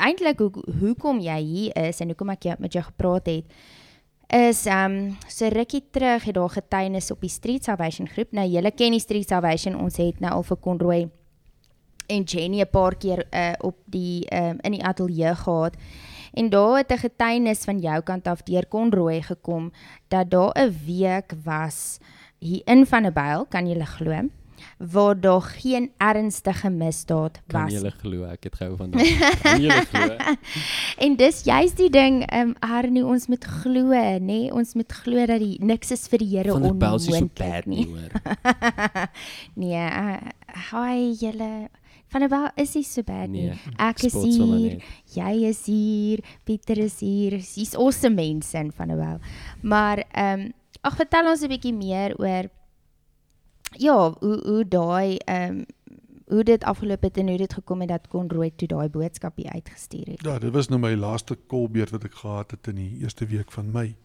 eintlik 0.00 0.40
hoe 0.40 0.50
hoekom 0.80 1.20
jy 1.20 1.38
hier 1.44 1.76
is 1.88 2.00
en 2.00 2.12
hoekom 2.12 2.32
ek 2.34 2.48
jou, 2.48 2.56
met 2.58 2.72
jou 2.72 2.84
gepraat 2.84 3.28
het 3.30 3.60
is 4.30 4.66
ehm 4.66 4.92
um, 4.92 5.16
so 5.28 5.48
rukkie 5.48 5.82
terug 5.90 6.24
het 6.24 6.34
daar 6.34 6.50
getuienis 6.50 7.10
op 7.10 7.20
die 7.20 7.30
Street 7.30 7.64
Salvation 7.64 8.08
groep. 8.08 8.32
Nou 8.32 8.46
julle 8.48 8.70
ken 8.70 8.90
die 8.90 9.00
Street 9.00 9.28
Salvation, 9.28 9.74
ons 9.74 9.96
het 9.96 10.20
nou 10.20 10.32
al 10.32 10.42
vir 10.42 10.58
Conroy 10.60 11.08
en 12.06 12.22
Jenny 12.22 12.60
'n 12.60 12.70
paar 12.70 12.96
keer 12.96 13.26
uh, 13.30 13.52
op 13.60 13.76
die 13.84 14.26
ehm 14.28 14.50
um, 14.50 14.58
in 14.60 14.72
die 14.72 14.84
ateljee 14.84 15.34
gehad. 15.34 15.76
En 16.32 16.50
daar 16.50 16.76
het 16.76 16.92
'n 16.92 16.98
getuienis 16.98 17.64
van 17.64 17.78
jou 17.78 18.02
kant 18.02 18.26
af 18.26 18.42
deur 18.42 18.68
Conroy 18.68 19.22
gekom 19.22 19.72
dat 20.08 20.30
daar 20.30 20.52
'n 20.54 20.76
week 20.86 21.34
was 21.44 21.98
hier 22.38 22.62
in 22.64 22.86
van 22.86 23.06
'n 23.06 23.12
byl, 23.12 23.46
kan 23.48 23.66
jy 23.66 23.84
glo? 23.84 24.28
Waar 24.78 25.20
daar 25.20 25.42
geen 25.42 25.90
ernstige 25.96 26.70
misdaad 26.70 27.40
was. 27.46 27.72
Kan 27.72 27.84
jy 27.84 27.92
glo 28.02 28.24
ek 28.30 28.44
het 28.48 28.54
gehou 28.60 28.76
van 28.76 28.90
dit. 28.94 29.18
Kan 29.42 29.62
jy 29.62 29.80
glo? 29.92 30.36
en 31.04 31.16
dis 31.16 31.42
juist 31.44 31.76
die 31.76 31.90
ding, 31.90 32.22
ehm 32.26 32.54
um, 32.54 32.56
Arnie, 32.60 33.04
ons 33.06 33.26
moet 33.26 33.44
glo, 33.44 33.90
nê? 33.90 34.20
Nee? 34.20 34.52
Ons 34.52 34.74
moet 34.74 34.92
glo 34.92 35.26
dat 35.26 35.40
die 35.42 35.56
niks 35.64 35.90
is 35.90 36.06
vir 36.10 36.22
die 36.22 36.30
Here 36.30 36.54
onmoontlik 36.54 37.66
nie. 37.66 37.86
nee, 39.62 39.84
uh, 39.84 40.16
hi 40.70 41.10
julle. 41.18 41.68
Van 42.10 42.26
Walt 42.28 42.56
is 42.58 42.74
nie 42.74 42.84
so 42.86 43.06
bad 43.06 43.30
nie. 43.30 43.48
Nee, 43.52 43.74
ek 43.78 44.02
is 44.08 44.16
hier. 44.18 44.80
Jy 45.14 45.34
is 45.46 45.60
hier. 45.70 46.22
Pieter 46.46 46.80
is 46.82 46.98
hier. 47.04 47.38
Dis 47.38 47.76
awesome 47.78 48.18
mense 48.18 48.58
in 48.58 48.72
van 48.74 48.96
Walt. 48.98 49.28
Maar 49.62 50.04
ehm 50.10 50.48
um, 50.48 50.48
ag 50.80 50.96
vertel 50.96 51.28
ons 51.28 51.42
'n 51.44 51.52
bietjie 51.52 51.74
meer 51.76 52.14
oor 52.16 52.48
ja, 53.78 54.14
hoe 54.18 54.40
hoe 54.44 54.64
daai 54.68 55.16
ehm 55.16 55.58
um, 55.58 55.66
hoe 56.30 56.44
dit 56.44 56.64
afgeloop 56.64 57.02
het 57.02 57.16
en 57.16 57.28
hoe 57.28 57.38
dit 57.38 57.52
gekom 57.52 57.80
het 57.80 57.88
dat 57.88 58.08
Conroy 58.08 58.52
toe 58.56 58.68
daai 58.68 58.88
boodskap 58.88 59.36
hier 59.36 59.50
uitgestuur 59.50 60.06
het. 60.06 60.22
Ja, 60.22 60.38
dit 60.38 60.52
was 60.54 60.68
nou 60.68 60.78
my 60.80 60.92
laaste 60.94 61.34
kolbeurt 61.46 61.90
wat 61.90 62.04
ek 62.06 62.14
gehad 62.14 62.50
het 62.54 62.70
in 62.70 62.78
die 62.78 63.00
eerste 63.02 63.26
week 63.26 63.50
van 63.52 63.70
Mei 63.70 63.96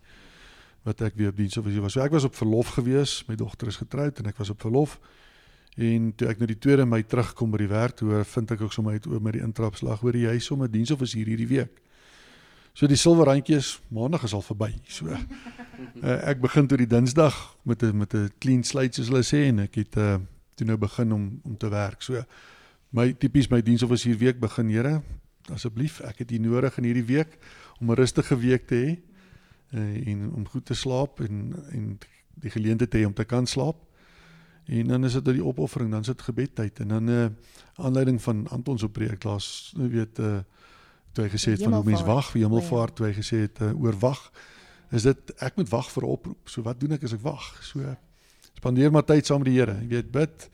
wat 0.86 1.02
ek 1.02 1.16
weer 1.18 1.30
op 1.30 1.38
diens 1.38 1.58
was. 1.58 1.94
So 1.94 2.02
ek 2.02 2.14
was 2.14 2.26
op 2.28 2.36
verlof 2.38 2.76
gewees, 2.78 3.24
my 3.28 3.36
dogter 3.36 3.68
is 3.68 3.80
getroud 3.82 4.20
en 4.22 4.30
ek 4.30 4.38
was 4.38 4.50
op 4.54 4.62
verlof. 4.62 5.00
En 5.76 6.12
toe 6.16 6.30
ek 6.30 6.42
nou 6.42 6.48
die 6.48 6.60
tweede 6.62 6.86
Mei 6.86 7.04
terugkom 7.04 7.52
by 7.52 7.64
die 7.64 7.72
werk, 7.72 7.98
toe 7.98 8.24
vind 8.24 8.52
ek 8.54 8.62
ook 8.62 8.74
sommer 8.74 8.94
uit 8.94 9.08
oor 9.10 9.22
met 9.22 9.38
die 9.38 9.42
intrapslag 9.46 10.04
oor 10.06 10.14
die 10.16 10.28
huis 10.30 10.46
sommer 10.46 10.70
diens 10.72 10.94
of 10.94 11.02
is 11.02 11.14
hier 11.18 11.26
hierdie 11.26 11.50
week. 11.50 11.82
So 12.76 12.90
die 12.92 12.98
silwer 13.00 13.30
randjies, 13.30 13.78
maandag 13.88 14.26
is 14.28 14.34
al 14.36 14.42
verby. 14.44 14.74
So 14.92 15.08
uh, 15.08 15.20
ek 16.32 16.42
begin 16.44 16.66
toe 16.68 16.76
die 16.82 16.90
Dinsdag 16.92 17.36
met 17.64 17.84
'n 17.84 17.96
met 17.96 18.14
'n 18.14 18.34
clean 18.38 18.64
slate 18.68 19.00
soos 19.00 19.08
hulle 19.08 19.24
sê 19.24 19.48
en 19.48 19.60
ek 19.64 19.76
het 19.80 19.96
uh, 19.96 20.20
toe 20.60 20.68
nou 20.68 20.76
begin 20.78 21.14
om 21.14 21.40
om 21.44 21.56
te 21.58 21.70
werk. 21.70 22.04
So 22.04 22.26
my 22.92 23.14
tipies 23.14 23.48
my 23.48 23.62
diensoffisier 23.62 24.18
week 24.18 24.40
begin, 24.40 24.70
Here, 24.70 25.02
asseblief, 25.54 26.02
ek 26.02 26.18
het 26.18 26.32
U 26.32 26.38
nodig 26.38 26.78
in 26.78 26.84
hierdie 26.84 27.08
week 27.08 27.40
om 27.80 27.92
'n 27.92 27.96
rustige 27.96 28.36
week 28.36 28.68
te 28.68 28.76
hê 28.76 29.00
uh, 29.72 30.08
en 30.08 30.32
om 30.34 30.48
goed 30.48 30.66
te 30.66 30.76
slaap 30.76 31.20
en 31.20 31.56
en 31.72 31.98
die 32.36 32.52
geleentheid 32.52 32.92
te 32.92 32.98
hê 32.98 33.06
om 33.06 33.14
te 33.14 33.24
kan 33.24 33.48
slaap. 33.48 33.78
En 34.66 34.88
dan 34.88 35.06
is 35.06 35.14
dit 35.14 35.26
die 35.26 35.46
opoffering, 35.46 35.92
dan 35.92 36.02
is 36.02 36.12
dit 36.12 36.22
gebedtyd 36.22 36.80
en 36.80 36.88
dan 36.88 37.04
'n 37.06 37.10
uh, 37.10 37.30
aanleiding 37.76 38.22
van 38.22 38.48
Anton 38.48 38.78
se 38.78 38.90
preek 38.90 39.24
laas, 39.24 39.74
jy 39.78 39.90
weet, 39.90 40.20
uh, 40.20 40.44
toe 41.16 41.26
hy 41.26 41.32
gesê 41.32 41.56
het 41.56 41.64
van 41.64 41.78
hoe 41.78 41.88
mens 41.88 42.04
wag 42.04 42.28
vir 42.34 42.44
hemelvaart, 42.44 42.96
toe 42.98 43.08
hy 43.08 43.16
gesê 43.16 43.46
het 43.46 43.62
uh, 43.64 43.72
oor 43.80 43.96
wag 44.04 44.20
is 44.96 45.06
dit 45.08 45.32
ek 45.44 45.56
moet 45.60 45.70
wag 45.72 45.88
vir 45.92 46.04
'n 46.04 46.12
oproep. 46.18 46.50
So 46.50 46.62
wat 46.62 46.80
doen 46.80 46.96
ek 46.96 47.04
as 47.04 47.16
ek 47.16 47.24
wag? 47.24 47.46
So 47.64 47.96
spandeer 48.56 48.92
maar 48.92 49.06
tyd 49.06 49.26
saam 49.26 49.42
met 49.44 49.52
die 49.52 49.60
Here. 49.60 49.76
Jy 49.82 49.88
weet 49.88 50.12
bid 50.12 50.50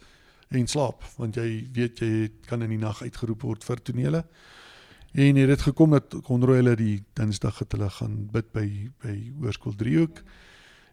en 0.50 0.68
slaap 0.68 1.04
want 1.18 1.36
jy 1.36 1.68
weet 1.74 2.00
jy 2.00 2.32
kan 2.48 2.62
in 2.62 2.70
die 2.70 2.82
nag 2.82 3.02
uitgeroep 3.02 3.42
word 3.42 3.64
vir 3.64 3.82
tonele. 3.82 4.24
En 5.12 5.36
het 5.36 5.48
dit 5.48 5.62
gekom 5.62 5.92
dat 5.92 6.16
Konroy 6.24 6.62
hulle 6.62 6.76
die 6.76 7.04
Dinsdag 7.14 7.60
het 7.60 7.72
hulle 7.72 7.90
gaan 7.90 8.28
bid 8.32 8.52
by 8.54 8.68
by 9.04 9.16
Hoërskool 9.42 9.76
Driehoek 9.76 10.24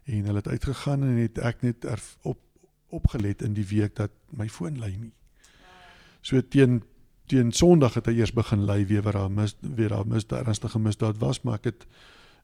en 0.05 0.25
hulle 0.25 0.43
het 0.43 0.49
uitgegaan 0.49 1.03
en 1.03 1.17
het 1.23 1.39
ek 1.39 1.63
net 1.63 1.87
op 2.23 2.41
opgelet 2.89 3.43
in 3.43 3.55
die 3.55 3.67
week 3.67 3.95
dat 3.97 4.11
my 4.31 4.49
foon 4.49 4.79
lui 4.79 4.97
nie. 4.97 5.13
So 6.23 6.41
teen 6.41 6.83
teen 7.28 7.52
Sondag 7.52 7.94
het 7.94 8.08
hy 8.08 8.18
eers 8.18 8.32
begin 8.32 8.64
lui 8.68 8.85
weer 8.87 9.02
waar 9.02 9.12
daar 9.20 9.30
mis 9.30 9.56
weer 9.61 9.92
daar 9.92 10.06
mis 10.06 10.26
ernstige 10.26 10.78
misdaad 10.78 11.18
was, 11.20 11.42
maar 11.44 11.61
ek 11.61 11.70
het 11.70 11.87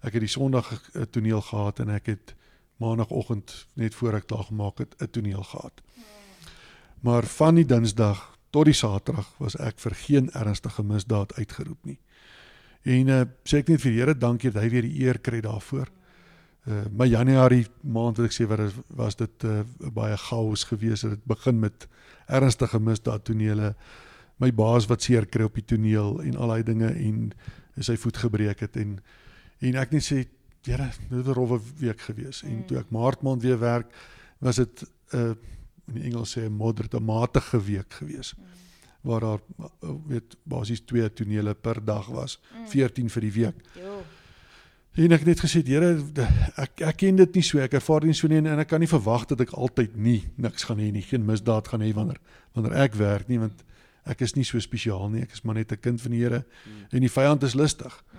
ek 0.05 0.13
het 0.13 0.25
die 0.27 0.35
Sondag 0.35 0.71
'n 0.95 1.07
toneel 1.11 1.41
gehad 1.41 1.81
en 1.81 1.89
ek 1.89 2.07
het 2.07 2.35
maandagooggend 2.77 3.67
net 3.75 3.95
voor 3.95 4.15
ek 4.15 4.29
daar 4.29 4.45
gemaak 4.45 4.79
het 4.79 4.95
'n 5.01 5.11
toneel 5.11 5.43
gehad. 5.43 5.81
Maar 7.01 7.25
van 7.25 7.55
die 7.55 7.67
Dinsdag 7.67 8.39
tot 8.51 8.65
die 8.65 8.75
Saterdag 8.75 9.29
was 9.39 9.57
ek 9.57 9.79
vir 9.79 9.95
geen 9.95 10.31
ernstige 10.31 10.83
misdaad 10.83 11.35
uitgeroep 11.35 11.85
nie. 11.85 11.99
En 12.83 13.09
uh, 13.09 13.21
sê 13.45 13.59
ek 13.59 13.69
net 13.69 13.81
vir 13.81 13.91
die 13.91 14.01
Here 14.01 14.15
dankie 14.15 14.51
dat 14.51 14.63
hy 14.63 14.71
weer 14.71 14.83
die 14.83 15.01
eer 15.05 15.19
kry 15.19 15.41
daarvoor. 15.41 15.89
Uh 16.65 16.85
my 16.97 17.07
Januarie 17.07 17.67
maand 17.83 18.17
wat 18.17 18.27
ek 18.31 18.37
sê 18.37 18.47
wat 18.49 18.73
was 18.89 19.17
dit 19.17 19.45
'n 19.45 19.65
uh, 19.81 19.91
baie 19.91 20.17
chaos 20.17 20.65
geweest. 20.65 21.09
Dit 21.09 21.25
begin 21.25 21.61
met 21.61 21.89
ernstige 22.27 22.81
misdaad 22.81 23.25
tonele. 23.25 23.75
My 24.37 24.51
baas 24.53 24.87
wat 24.87 25.03
seer 25.03 25.27
kry 25.27 25.45
op 25.45 25.55
die 25.55 25.65
toneel 25.65 26.23
en 26.23 26.37
al 26.37 26.49
daai 26.49 26.63
dinge 26.63 26.89
en 26.89 27.33
sy 27.79 27.97
voet 27.97 28.17
gebreek 28.17 28.61
het 28.61 28.77
en 28.77 28.99
En 29.65 29.81
ek 29.81 29.95
net 29.97 30.07
sê, 30.07 30.25
Here, 30.65 30.87
dit 31.11 31.27
'n 31.27 31.35
rowwe 31.37 31.61
week 31.77 32.01
gewees. 32.01 32.43
En 32.43 32.57
mm. 32.57 32.67
toe 32.67 32.79
ek 32.79 32.89
Maart 32.89 33.21
maand 33.21 33.43
weer 33.43 33.59
werk, 33.59 33.93
was 34.41 34.57
dit 34.57 34.85
'n 35.13 35.17
uh, 35.17 35.35
in 35.93 35.95
die 35.95 36.05
Engels 36.09 36.33
sê 36.33 36.47
'n 36.49 36.57
moderate 36.57 37.01
matige 37.01 37.61
week 37.61 37.93
gewees. 37.93 38.33
Mm. 38.33 38.45
Waar 39.03 39.21
daar 39.21 39.41
uh, 39.61 39.91
weet 40.07 40.37
basies 40.43 40.81
twee 40.81 41.13
tonele 41.13 41.55
per 41.55 41.85
dag 41.85 42.07
was, 42.07 42.41
mm. 42.41 42.69
14 42.69 43.11
vir 43.11 43.21
die 43.21 43.33
week. 43.33 43.55
Jo. 43.77 44.03
En 44.95 45.13
ek 45.13 45.19
het 45.19 45.27
net 45.27 45.41
gesê, 45.41 45.61
Here, 45.67 46.01
ek 46.57 46.81
ek 46.81 46.97
ken 46.97 47.17
dit 47.17 47.35
nie 47.35 47.43
so, 47.43 47.59
ek 47.59 47.73
ervaar 47.73 48.01
dit 48.01 48.09
nie 48.09 48.17
so 48.17 48.29
nie 48.29 48.39
en, 48.39 48.47
en 48.47 48.59
ek 48.59 48.69
kan 48.69 48.81
nie 48.81 48.89
verwag 48.89 49.27
dat 49.27 49.41
ek 49.41 49.53
altyd 49.53 49.97
nie 49.97 50.25
niks 50.37 50.65
gaan 50.65 50.79
hê 50.79 50.91
nie, 50.91 51.03
geen 51.03 51.25
misdaad 51.25 51.69
gaan 51.69 51.81
hê 51.83 51.93
wanneer 51.93 52.21
wanneer 52.55 52.73
ek 52.73 52.95
werk 52.95 53.29
nie, 53.29 53.39
want 53.39 53.65
ek 54.05 54.21
is 54.21 54.35
nie 54.37 54.45
so 54.45 54.61
spesiaal 54.61 55.09
nie, 55.11 55.23
ek 55.25 55.33
is 55.33 55.43
maar 55.43 55.55
net 55.55 55.73
'n 55.73 55.81
kind 55.81 56.01
van 56.01 56.11
die 56.11 56.21
Here 56.21 56.45
mm. 56.45 56.87
en 56.91 57.01
die 57.01 57.11
vyand 57.11 57.43
is 57.43 57.55
lustig. 57.55 58.05
Mm. 58.13 58.19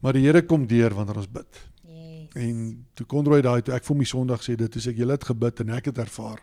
Maar 0.00 0.12
die 0.12 0.24
Here 0.26 0.42
kom 0.42 0.66
deur 0.66 0.94
wanneer 0.94 1.16
ons 1.16 1.30
bid. 1.30 1.60
Yes. 1.84 2.34
En 2.34 2.86
toe 2.94 3.06
Konroy 3.06 3.40
daai 3.40 3.62
toe 3.62 3.74
ek 3.74 3.84
vir 3.84 3.96
my 3.96 4.04
Sondag 4.04 4.42
sê 4.42 4.56
dit 4.56 4.76
is 4.76 4.86
ek 4.86 4.96
julle 4.96 5.12
het 5.12 5.24
gebid 5.24 5.60
en 5.60 5.70
ek 5.70 5.90
het 5.92 5.98
ervaar 5.98 6.40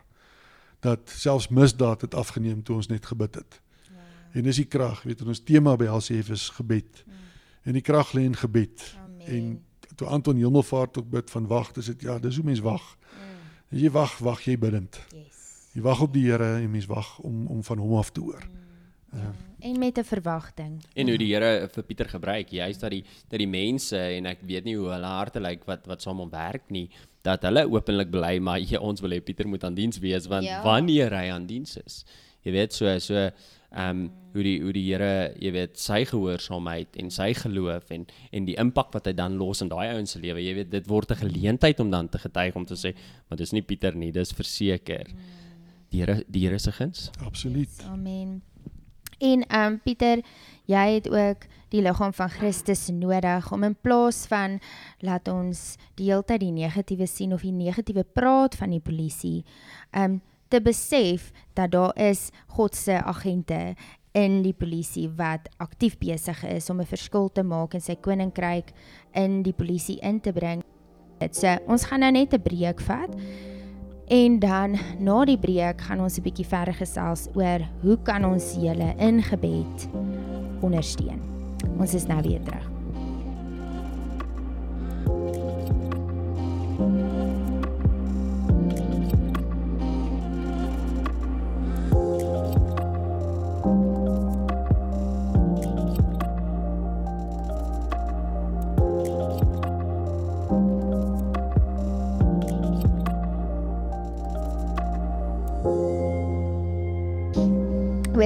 dat 0.80 1.10
selfs 1.10 1.48
misdaad 1.48 2.00
het 2.06 2.14
afgeneem 2.14 2.62
toe 2.62 2.76
ons 2.76 2.86
net 2.88 3.06
gebid 3.06 3.34
het. 3.34 3.60
Wow. 3.90 4.36
En 4.38 4.42
dis 4.42 4.56
die 4.56 4.68
krag, 4.68 5.02
weet 5.02 5.22
ons 5.22 5.42
tema 5.42 5.76
by 5.76 5.88
LCF 5.90 6.30
is 6.30 6.48
gebed. 6.54 7.02
Mm. 7.06 7.24
En 7.64 7.72
die 7.72 7.82
krag 7.82 8.12
lê 8.14 8.22
in 8.22 8.36
gebed. 8.36 8.84
Amen. 9.02 9.26
En 9.26 9.96
toe 9.96 10.06
Anton 10.06 10.36
Hemelvaart 10.36 10.98
ook 10.98 11.10
bid 11.10 11.30
van 11.30 11.46
wag, 11.46 11.72
dis 11.72 11.90
dit 11.90 12.06
ja, 12.06 12.18
dis 12.18 12.36
hoe 12.36 12.44
mens 12.44 12.62
wag. 12.62 12.94
Mm. 12.94 13.42
As 13.74 13.82
jy 13.82 13.90
wag, 13.90 14.18
wag 14.18 14.46
jy 14.46 14.54
bidend. 14.58 15.00
Yes. 15.10 15.42
Jy 15.74 15.82
wag 15.82 16.00
op 16.00 16.14
die 16.14 16.24
Here 16.30 16.54
en 16.62 16.70
mens 16.70 16.86
wag 16.86 17.18
om 17.18 17.46
om 17.46 17.64
van 17.64 17.78
hom 17.78 17.98
af 17.98 18.14
te 18.14 18.20
hoor. 18.20 18.46
Mm. 18.46 18.67
Ja. 19.12 19.32
En 19.58 19.78
met 19.78 19.98
'n 19.98 20.04
verwagting. 20.04 20.84
En 20.94 21.08
hoe 21.08 21.18
die 21.18 21.34
Here 21.34 21.68
vir 21.72 21.82
Pieter 21.82 22.08
gebruik, 22.08 22.48
juist 22.48 22.80
dat 22.80 22.90
die 22.90 23.04
dat 23.28 23.38
die 23.38 23.48
mense 23.48 23.98
en 23.98 24.26
ek 24.26 24.38
weet 24.40 24.64
nie 24.64 24.76
hoe 24.76 24.90
hulle 24.90 25.06
harte 25.06 25.40
lyk 25.40 25.64
wat 25.64 25.86
wat 25.86 26.02
saam 26.02 26.20
om 26.20 26.30
werk 26.30 26.70
nie, 26.70 26.88
dat 27.22 27.42
hulle 27.42 27.66
openlik 27.70 28.10
bely 28.10 28.38
maar 28.38 28.58
jy 28.58 28.78
ons 28.78 29.00
wil 29.00 29.10
hê 29.10 29.20
Pieter 29.20 29.48
moet 29.48 29.64
aan 29.64 29.74
diens 29.74 29.98
wees 29.98 30.26
want 30.26 30.44
ja. 30.44 30.62
wanneer 30.62 31.10
hy 31.10 31.30
aan 31.30 31.46
diens 31.46 31.76
is. 31.76 32.04
Jy 32.44 32.52
weet 32.52 32.72
so 32.72 32.98
so 32.98 33.30
ehm 33.70 33.90
um, 33.90 34.10
hoe 34.32 34.42
die 34.42 34.60
hoe 34.62 34.72
die 34.72 34.84
Here, 34.86 35.34
jy 35.40 35.50
weet, 35.52 35.78
sy 35.80 36.04
gehoorsaamheid 36.08 36.96
en 37.02 37.10
sy 37.10 37.32
geloof 37.36 37.90
en 37.90 38.06
en 38.32 38.46
die 38.48 38.56
impak 38.60 38.92
wat 38.94 39.06
hy 39.06 39.12
dan 39.12 39.36
los 39.36 39.60
in 39.64 39.68
daai 39.68 39.92
ouens 39.92 40.14
se 40.14 40.20
lewe. 40.22 40.40
Jy 40.40 40.54
weet, 40.54 40.70
dit 40.70 40.86
word 40.88 41.10
'n 41.10 41.22
geleentheid 41.24 41.80
om 41.80 41.90
dan 41.90 42.08
te 42.08 42.18
getuig 42.18 42.56
om 42.56 42.64
te 42.64 42.74
sê, 42.74 42.94
maar 43.28 43.36
dis 43.36 43.52
nie 43.52 43.62
Pieter 43.62 43.94
nie, 43.94 44.12
dis 44.12 44.32
verseker. 44.32 45.06
Die 45.90 46.00
Here 46.00 46.24
die 46.28 46.46
Here 46.46 46.58
se 46.58 46.72
guns. 46.72 47.10
Absoluut. 47.24 47.68
Yes, 47.68 47.86
amen. 47.86 48.42
En 49.18 49.42
ehm 49.46 49.72
um, 49.72 49.80
Pieter, 49.82 50.22
jy 50.64 50.86
het 50.94 51.08
ook 51.10 51.46
die 51.68 51.82
liggaam 51.82 52.12
van 52.12 52.30
Christus 52.30 52.88
nodig 52.88 53.52
om 53.52 53.62
in 53.62 53.76
plaas 53.80 54.26
van 54.26 54.58
laat 54.98 55.28
ons 55.28 55.76
die 55.94 56.08
hele 56.10 56.24
tyd 56.24 56.40
die 56.40 56.52
negatiewe 56.52 57.06
sien 57.06 57.32
of 57.32 57.42
die 57.42 57.52
negatiewe 57.52 58.04
praat 58.04 58.56
van 58.56 58.70
die 58.70 58.82
polisie, 58.84 59.44
ehm 59.90 60.04
um, 60.04 60.20
te 60.48 60.62
besef 60.64 61.28
dat 61.52 61.74
daar 61.74 61.92
is 62.00 62.30
God 62.56 62.76
se 62.76 62.94
agente 63.04 63.74
in 64.16 64.40
die 64.42 64.54
polisie 64.56 65.08
wat 65.18 65.48
aktief 65.60 65.98
besig 66.00 66.40
is 66.48 66.70
om 66.70 66.80
'n 66.80 66.86
verskil 66.86 67.28
te 67.28 67.42
maak 67.42 67.74
in 67.74 67.80
sy 67.80 67.96
koninkryk 67.96 68.72
in 69.12 69.42
die 69.42 69.52
polisie 69.52 69.98
in 70.00 70.20
te 70.20 70.32
bring. 70.32 70.62
So, 71.30 71.56
ons 71.66 71.84
gaan 71.84 72.00
nou 72.00 72.10
net 72.10 72.32
'n 72.32 72.42
breek 72.42 72.80
vat. 72.80 73.10
En 74.08 74.38
dan 74.38 74.78
na 74.98 75.24
die 75.28 75.38
breek 75.38 75.82
gaan 75.84 76.00
ons 76.00 76.16
'n 76.16 76.22
bietjie 76.22 76.46
verder 76.46 76.74
gesels 76.74 77.28
oor 77.34 77.60
hoe 77.82 77.98
kan 78.02 78.24
ons 78.24 78.56
julle 78.56 78.94
in 78.96 79.22
gebed 79.22 79.88
ondersteun. 80.60 81.20
Ons 81.78 81.94
is 81.94 82.06
nou 82.06 82.22
weer 82.22 82.42
terug. 82.42 82.77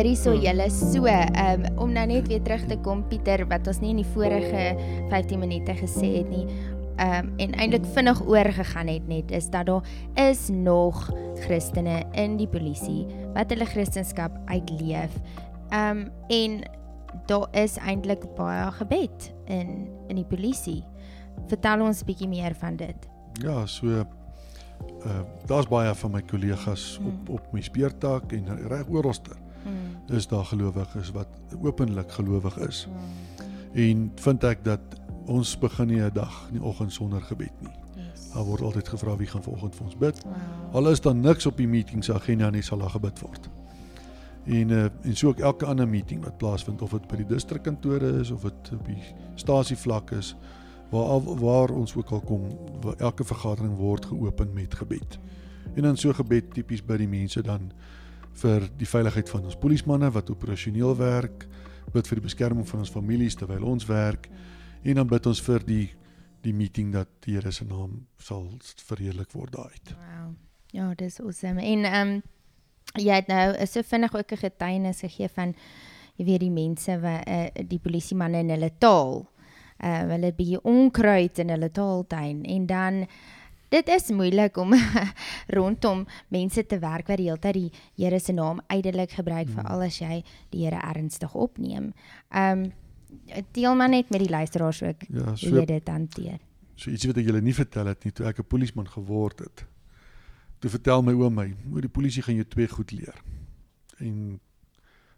Hoorie 0.02 0.16
so 0.18 0.32
hmm. 0.32 0.42
julle 0.42 0.64
so 0.74 1.06
um, 1.06 1.66
om 1.78 1.92
nou 1.94 2.02
net 2.10 2.26
weer 2.26 2.42
terug 2.42 2.64
te 2.66 2.74
kom 2.82 3.04
Pieter 3.06 3.44
wat 3.46 3.68
ons 3.70 3.78
nie 3.78 3.92
in 3.92 4.00
die 4.00 4.08
vorige 4.14 4.62
15 5.12 5.38
minute 5.38 5.76
gesê 5.78 6.08
het 6.16 6.30
nie 6.32 6.42
um, 6.98 7.28
en 7.38 7.52
eintlik 7.54 7.84
vinnig 7.94 8.18
oorgegaan 8.26 8.90
het 8.90 9.06
net 9.06 9.30
is 9.30 9.46
dat 9.52 9.68
daar 9.70 9.86
is 10.18 10.48
nog 10.50 11.04
Christene 11.44 12.00
in 12.18 12.34
die 12.40 12.48
polisie 12.50 13.04
wat 13.36 13.54
hulle 13.54 13.68
Christendom 13.70 14.40
uitleef. 14.50 15.14
Um 15.70 16.08
en 16.34 16.58
daar 17.30 17.46
is 17.62 17.78
eintlik 17.78 18.26
baie 18.34 18.72
gebed 18.80 19.28
in 19.46 19.86
in 20.10 20.18
die 20.18 20.26
polisie. 20.26 20.82
Vertel 21.46 21.86
ons 21.86 22.02
'n 22.02 22.06
bietjie 22.10 22.28
meer 22.28 22.58
van 22.58 22.76
dit. 22.76 23.08
Ja, 23.38 23.66
so 23.66 23.86
uh 25.06 25.22
daar's 25.46 25.70
baie 25.70 25.94
van 25.94 26.10
my 26.10 26.22
kollegas 26.22 26.98
hmm. 26.98 27.06
op 27.06 27.38
op 27.38 27.52
my 27.52 27.62
speurtak 27.62 28.32
en 28.32 28.50
reg 28.68 28.90
oralste 28.90 29.38
mm. 29.64 30.16
is 30.16 30.26
daar 30.28 30.44
gelowiges 30.44 31.10
wat 31.10 31.28
openlik 31.62 32.12
gelowig 32.12 32.58
is. 32.58 32.86
Mm. 32.88 33.44
En 33.72 34.12
vind 34.14 34.44
ek 34.44 34.64
dat 34.64 34.80
ons 35.26 35.58
begin 35.58 35.86
nie 35.86 36.02
'n 36.02 36.10
dag 36.12 36.48
nie 36.52 36.62
oggend 36.62 36.92
sonder 36.92 37.20
gebed 37.20 37.52
nie. 37.60 37.72
Yes. 37.96 38.32
Daar 38.32 38.44
word 38.44 38.60
altyd 38.60 38.88
gevra 38.88 39.16
wie 39.16 39.26
gaan 39.26 39.42
vanoggend 39.42 39.74
vir 39.74 39.84
ons 39.84 39.96
bid. 39.96 40.22
Wow. 40.24 40.34
Al 40.72 40.90
is 40.90 41.00
daar 41.00 41.14
niks 41.14 41.46
op 41.46 41.56
die 41.56 41.68
meeting 41.68 42.04
se 42.04 42.14
agenda 42.14 42.50
nie 42.50 42.62
sal 42.62 42.78
daar 42.78 42.90
gebid 42.90 43.20
word. 43.20 43.50
En 44.44 44.68
uh, 44.68 44.84
en 44.84 45.16
so 45.16 45.28
ook 45.28 45.38
elke 45.38 45.66
ander 45.66 45.88
meeting 45.88 46.24
wat 46.24 46.36
plaasvind 46.36 46.82
of 46.82 46.90
dit 46.90 47.06
by 47.06 47.16
die 47.16 47.26
distrikkantore 47.26 48.18
is 48.20 48.30
of 48.30 48.42
dit 48.42 48.72
op 48.72 48.86
die 48.86 49.02
stasievlak 49.34 50.10
is 50.10 50.36
waar 50.90 51.22
waar 51.22 51.70
ons 51.70 51.94
ook 51.96 52.10
al 52.10 52.20
kom 52.20 52.48
elke 52.98 53.24
vergadering 53.24 53.76
word 53.76 54.06
geopen 54.06 54.52
met 54.52 54.74
gebed. 54.74 55.18
En 55.74 55.82
dan 55.82 55.96
so 55.96 56.12
gebed 56.12 56.54
tipies 56.54 56.84
by 56.84 56.96
die 56.96 57.08
mense 57.08 57.42
dan 57.42 57.70
vir 58.34 58.68
die 58.78 58.88
veiligheid 58.88 59.28
van 59.28 59.44
ons 59.44 59.58
polismanne 59.60 60.10
wat 60.10 60.30
operasioneel 60.30 60.96
werk, 60.96 61.46
bid 61.92 62.08
vir 62.08 62.20
die 62.20 62.28
beskerming 62.28 62.66
van 62.68 62.84
ons 62.84 62.92
families 62.92 63.36
terwyl 63.36 63.64
ons 63.64 63.86
werk 63.86 64.28
en 64.82 64.94
dan 64.94 65.06
bid 65.08 65.26
ons 65.26 65.42
vir 65.44 65.66
die 65.66 65.88
die 66.42 66.54
meeting 66.54 66.88
dat 66.90 67.06
die 67.22 67.36
Here 67.36 67.52
se 67.54 67.64
naam 67.64 68.00
sal 68.18 68.48
verheerlik 68.88 69.30
word 69.30 69.52
daaruit. 69.54 69.92
Wow. 69.94 70.32
Ja, 70.74 70.88
dis 70.98 71.20
awesome. 71.20 71.62
En 71.62 71.84
ehm 71.84 72.08
um, 72.08 72.22
jy 72.98 73.14
het 73.14 73.28
nou 73.30 73.66
so 73.66 73.82
vinnig 73.82 74.14
ook 74.14 74.32
'n 74.32 74.36
getuienis 74.36 75.00
gegee 75.00 75.28
van 75.28 75.54
jy 76.16 76.24
weet 76.24 76.40
die 76.40 76.50
mense 76.50 77.00
wat 77.00 77.28
uh, 77.28 77.46
die 77.68 77.78
polisiemanne 77.78 78.38
in 78.38 78.50
hulle 78.50 78.70
taal. 78.78 79.28
Uh 79.78 80.02
hulle 80.10 80.32
bietjie 80.32 80.60
onkruid 80.62 81.38
in 81.38 81.48
hulle 81.48 81.70
taaltuin 81.70 82.44
en 82.44 82.66
dan 82.66 83.06
dit 83.72 83.88
is 83.88 84.10
moeilik 84.12 84.56
om 84.60 84.74
rondom 85.56 86.04
mense 86.28 86.66
te 86.66 86.78
werk 86.82 87.08
wat 87.10 87.20
die 87.20 87.28
hele 87.30 87.40
tyd 87.40 87.58
die 87.58 87.70
Here 87.96 88.20
se 88.20 88.34
naam 88.36 88.60
uitelik 88.68 89.16
gebruik 89.18 89.48
mm. 89.48 89.58
veral 89.58 89.86
as 89.88 89.98
jy 90.00 90.22
die 90.52 90.66
Here 90.66 90.80
ernstig 90.92 91.34
opneem. 91.34 91.92
Um 92.30 92.70
deel 93.52 93.74
maar 93.76 93.90
net 93.92 94.08
met 94.10 94.22
die 94.24 94.30
luisteraars 94.30 94.82
ook 94.82 95.02
ja, 95.08 95.34
so, 95.36 95.48
hoe 95.48 95.58
jy 95.60 95.66
dit 95.68 95.88
hanteer. 95.88 96.38
So 96.80 96.90
ietsie 96.90 97.10
wat 97.10 97.20
ek 97.20 97.28
julle 97.28 97.42
nie 97.44 97.54
vertel 97.56 97.90
het 97.90 98.06
nie 98.06 98.12
toe 98.12 98.26
ek 98.26 98.40
'n 98.40 98.48
polisieman 98.48 98.88
geword 98.88 99.44
het. 99.44 99.66
Toe 100.60 100.70
vertel 100.70 101.02
my 101.02 101.12
oom 101.12 101.34
my, 101.34 101.48
hoe 101.68 101.80
die 101.80 101.92
polisie 101.92 102.22
gaan 102.22 102.38
jou 102.40 102.46
twee 102.48 102.68
goed 102.68 102.92
leer. 102.92 103.16
En 103.98 104.40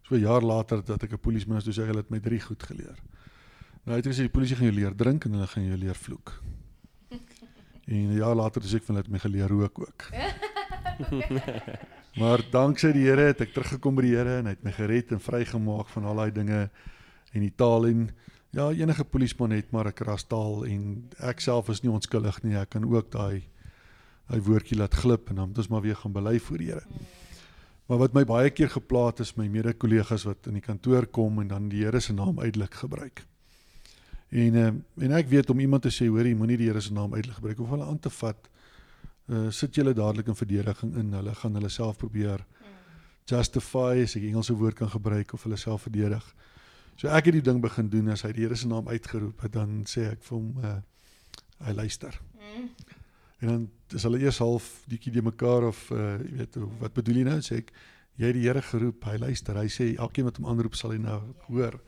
so 0.02 0.14
'n 0.14 0.20
jaar 0.20 0.42
later 0.42 0.84
dat 0.84 1.02
ek 1.02 1.12
'n 1.12 1.18
polisieman 1.18 1.58
is, 1.58 1.64
toe 1.64 1.72
sê 1.72 1.86
hulle 1.86 2.02
het 2.02 2.10
my 2.10 2.20
drie 2.20 2.40
goed 2.40 2.62
geleer. 2.62 2.98
Nou 3.84 3.96
het 3.96 4.04
hulle 4.04 4.16
sê 4.16 4.26
die 4.26 4.36
polisie 4.36 4.56
gaan 4.56 4.72
jou 4.72 4.76
leer 4.76 4.94
drink 4.96 5.24
en 5.24 5.32
hulle 5.32 5.46
gaan 5.46 5.66
jou 5.66 5.76
leer 5.76 5.94
vloek. 5.94 6.42
En 7.86 8.12
jaar 8.16 8.34
later 8.34 8.62
het 8.62 8.74
ek 8.74 8.86
van 8.86 9.00
dit 9.00 9.08
my 9.12 9.20
geleer 9.20 9.48
rook 9.48 9.78
ook. 9.78 10.08
maar 12.20 12.44
danksy 12.50 12.92
die 12.94 13.06
Here 13.08 13.28
het 13.32 13.42
ek 13.44 13.52
teruggekom 13.52 13.98
by 13.98 14.06
die 14.06 14.14
Here 14.16 14.38
en 14.40 14.48
hy 14.48 14.54
het 14.56 14.64
my 14.64 14.72
gered 14.72 15.12
en 15.12 15.20
vrygemaak 15.20 15.90
van 15.92 16.06
al 16.08 16.22
daai 16.22 16.32
dinge 16.32 16.60
en 17.34 17.42
die 17.42 17.52
taal 17.52 17.88
en 17.90 18.06
ja, 18.54 18.70
enige 18.70 19.04
polisieman 19.04 19.56
het 19.56 19.72
maar 19.74 19.90
'n 19.90 19.98
krastaal 19.98 20.64
en 20.64 21.10
ek 21.18 21.40
self 21.40 21.68
is 21.68 21.82
nie 21.82 21.90
onskuldig 21.90 22.42
nie. 22.42 22.56
Ek 22.56 22.70
kan 22.70 22.84
ook 22.84 23.10
daai 23.10 23.44
daai 24.28 24.40
woordjie 24.40 24.78
laat 24.78 24.94
glip 24.94 25.28
en 25.28 25.36
dan 25.36 25.48
moet 25.48 25.58
ons 25.58 25.68
maar 25.68 25.82
weer 25.82 25.96
gaan 25.96 26.12
bely 26.12 26.38
voor 26.38 26.58
die 26.58 26.70
Here. 26.70 26.86
Maar 27.86 27.98
wat 27.98 28.14
my 28.14 28.24
baie 28.24 28.50
keer 28.50 28.70
geplaat 28.70 29.20
is 29.20 29.36
my 29.36 29.48
mede-kollegas 29.48 30.24
wat 30.24 30.46
in 30.46 30.54
die 30.54 30.64
kantoor 30.64 31.06
kom 31.06 31.40
en 31.40 31.48
dan 31.48 31.68
die 31.68 31.84
Here 31.84 32.00
se 32.00 32.12
naam 32.12 32.40
uitelik 32.40 32.74
gebruik. 32.74 33.26
En 34.28 34.54
uh, 34.54 34.72
en 35.06 35.12
ek 35.18 35.28
weet 35.28 35.50
om 35.50 35.60
iemand 35.60 35.82
te 35.82 35.92
sê 35.92 36.08
hoor 36.08 36.26
jy 36.26 36.34
moenie 36.34 36.58
die 36.58 36.68
Here 36.70 36.80
se 36.80 36.92
naam 36.92 37.14
uitlig 37.14 37.34
gebruik 37.34 37.60
of 37.60 37.70
hulle 37.70 37.84
aan 37.84 37.98
te 37.98 38.10
vat. 38.10 38.50
Uh 39.28 39.50
sit 39.50 39.74
julle 39.74 39.94
dadelik 39.94 40.28
in 40.28 40.36
verdediging 40.36 40.96
in. 41.00 41.12
Hulle 41.12 41.34
gaan 41.34 41.54
hulle 41.54 41.68
self 41.72 41.96
probeer 41.98 42.44
justify 43.30 44.02
as 44.04 44.16
ek 44.18 44.26
Engelse 44.28 44.56
woord 44.58 44.76
kan 44.76 44.90
gebruik 44.92 45.32
of 45.32 45.46
hulle 45.46 45.56
self 45.56 45.86
verdedig. 45.86 46.24
So 47.00 47.08
ek 47.08 47.30
het 47.30 47.38
die 47.38 47.46
ding 47.46 47.62
begin 47.62 47.88
doen 47.90 48.12
as 48.12 48.24
hy 48.26 48.34
die 48.36 48.44
Here 48.44 48.56
se 48.56 48.68
naam 48.68 48.88
uitgeroep 48.88 49.46
het 49.46 49.54
dan 49.56 49.82
sê 49.88 50.10
ek 50.12 50.22
vir 50.26 50.36
hom 50.36 50.50
uh 50.60 50.76
hy 51.64 51.72
luister. 51.72 52.12
Mm. 52.36 52.68
En 53.40 53.48
dan 53.48 53.62
is 53.96 54.04
hulle 54.04 54.18
eers 54.20 54.40
half 54.42 54.66
bietjie 54.90 55.12
die 55.14 55.24
mekaar 55.24 55.70
of 55.70 55.86
uh 55.94 56.18
jy 56.20 56.42
weet 56.42 56.58
wat 56.82 56.96
bedoel 56.96 57.22
jy 57.22 57.26
nou 57.30 57.38
sê 57.44 57.62
ek 57.62 57.72
jy 58.16 58.30
het 58.30 58.36
die 58.36 58.46
Here 58.46 58.62
geroep, 58.62 59.04
hy 59.10 59.16
luister. 59.18 59.58
Hy 59.58 59.68
sê 59.72 59.90
elkeen 59.98 60.28
wat 60.28 60.38
hom 60.38 60.48
aanroep 60.52 60.76
sal 60.78 60.94
hy 60.94 61.00
nou 61.02 61.20
hoor. 61.48 61.80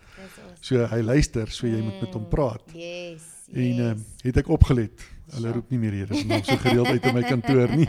So 0.64 0.86
hy 0.90 1.00
luister, 1.04 1.50
so 1.52 1.68
jy 1.70 1.82
moet 1.84 2.00
met 2.02 2.14
hom 2.16 2.26
praat. 2.30 2.64
Mm, 2.72 2.80
yes. 2.80 3.32
En 3.52 3.82
ehm 3.84 4.00
uh, 4.00 4.24
het 4.26 4.40
ek 4.42 4.48
opgelet. 4.50 5.04
Hulle 5.34 5.52
roep 5.56 5.70
nie 5.70 5.78
meer 5.82 5.94
Here 6.00 6.14
se 6.14 6.26
naam 6.26 6.42
so 6.46 6.56
gereeld 6.62 6.86
uit 6.86 7.06
in 7.06 7.14
my 7.14 7.22
kantoor 7.26 7.72
nie. 7.74 7.86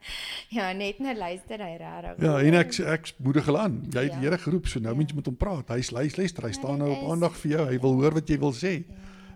ja, 0.56 0.70
net 0.76 1.00
nou 1.04 1.12
luister 1.16 1.60
hy 1.60 1.74
regtig. 1.80 2.22
Ja, 2.24 2.38
en 2.40 2.56
ek 2.60 2.72
ek 2.96 3.12
moedig 3.20 3.48
hulle 3.48 3.64
aan. 3.66 3.78
Jy 3.88 4.04
het 4.06 4.14
ja. 4.14 4.18
die 4.18 4.28
Here 4.28 4.38
geroep, 4.40 4.68
so 4.68 4.80
nou 4.80 4.94
moet 4.96 5.12
jy 5.12 5.18
met 5.20 5.28
hom 5.28 5.36
praat. 5.40 5.72
Hy 5.72 5.80
luister, 5.96 6.48
hy 6.48 6.52
staan 6.56 6.80
nou 6.80 6.90
op 6.94 7.06
aandag 7.14 7.36
vir 7.42 7.56
jou. 7.56 7.68
Hy 7.72 7.78
wil 7.84 8.00
hoor 8.00 8.16
wat 8.20 8.32
jy 8.32 8.40
wil 8.40 8.56
sê. 8.56 8.74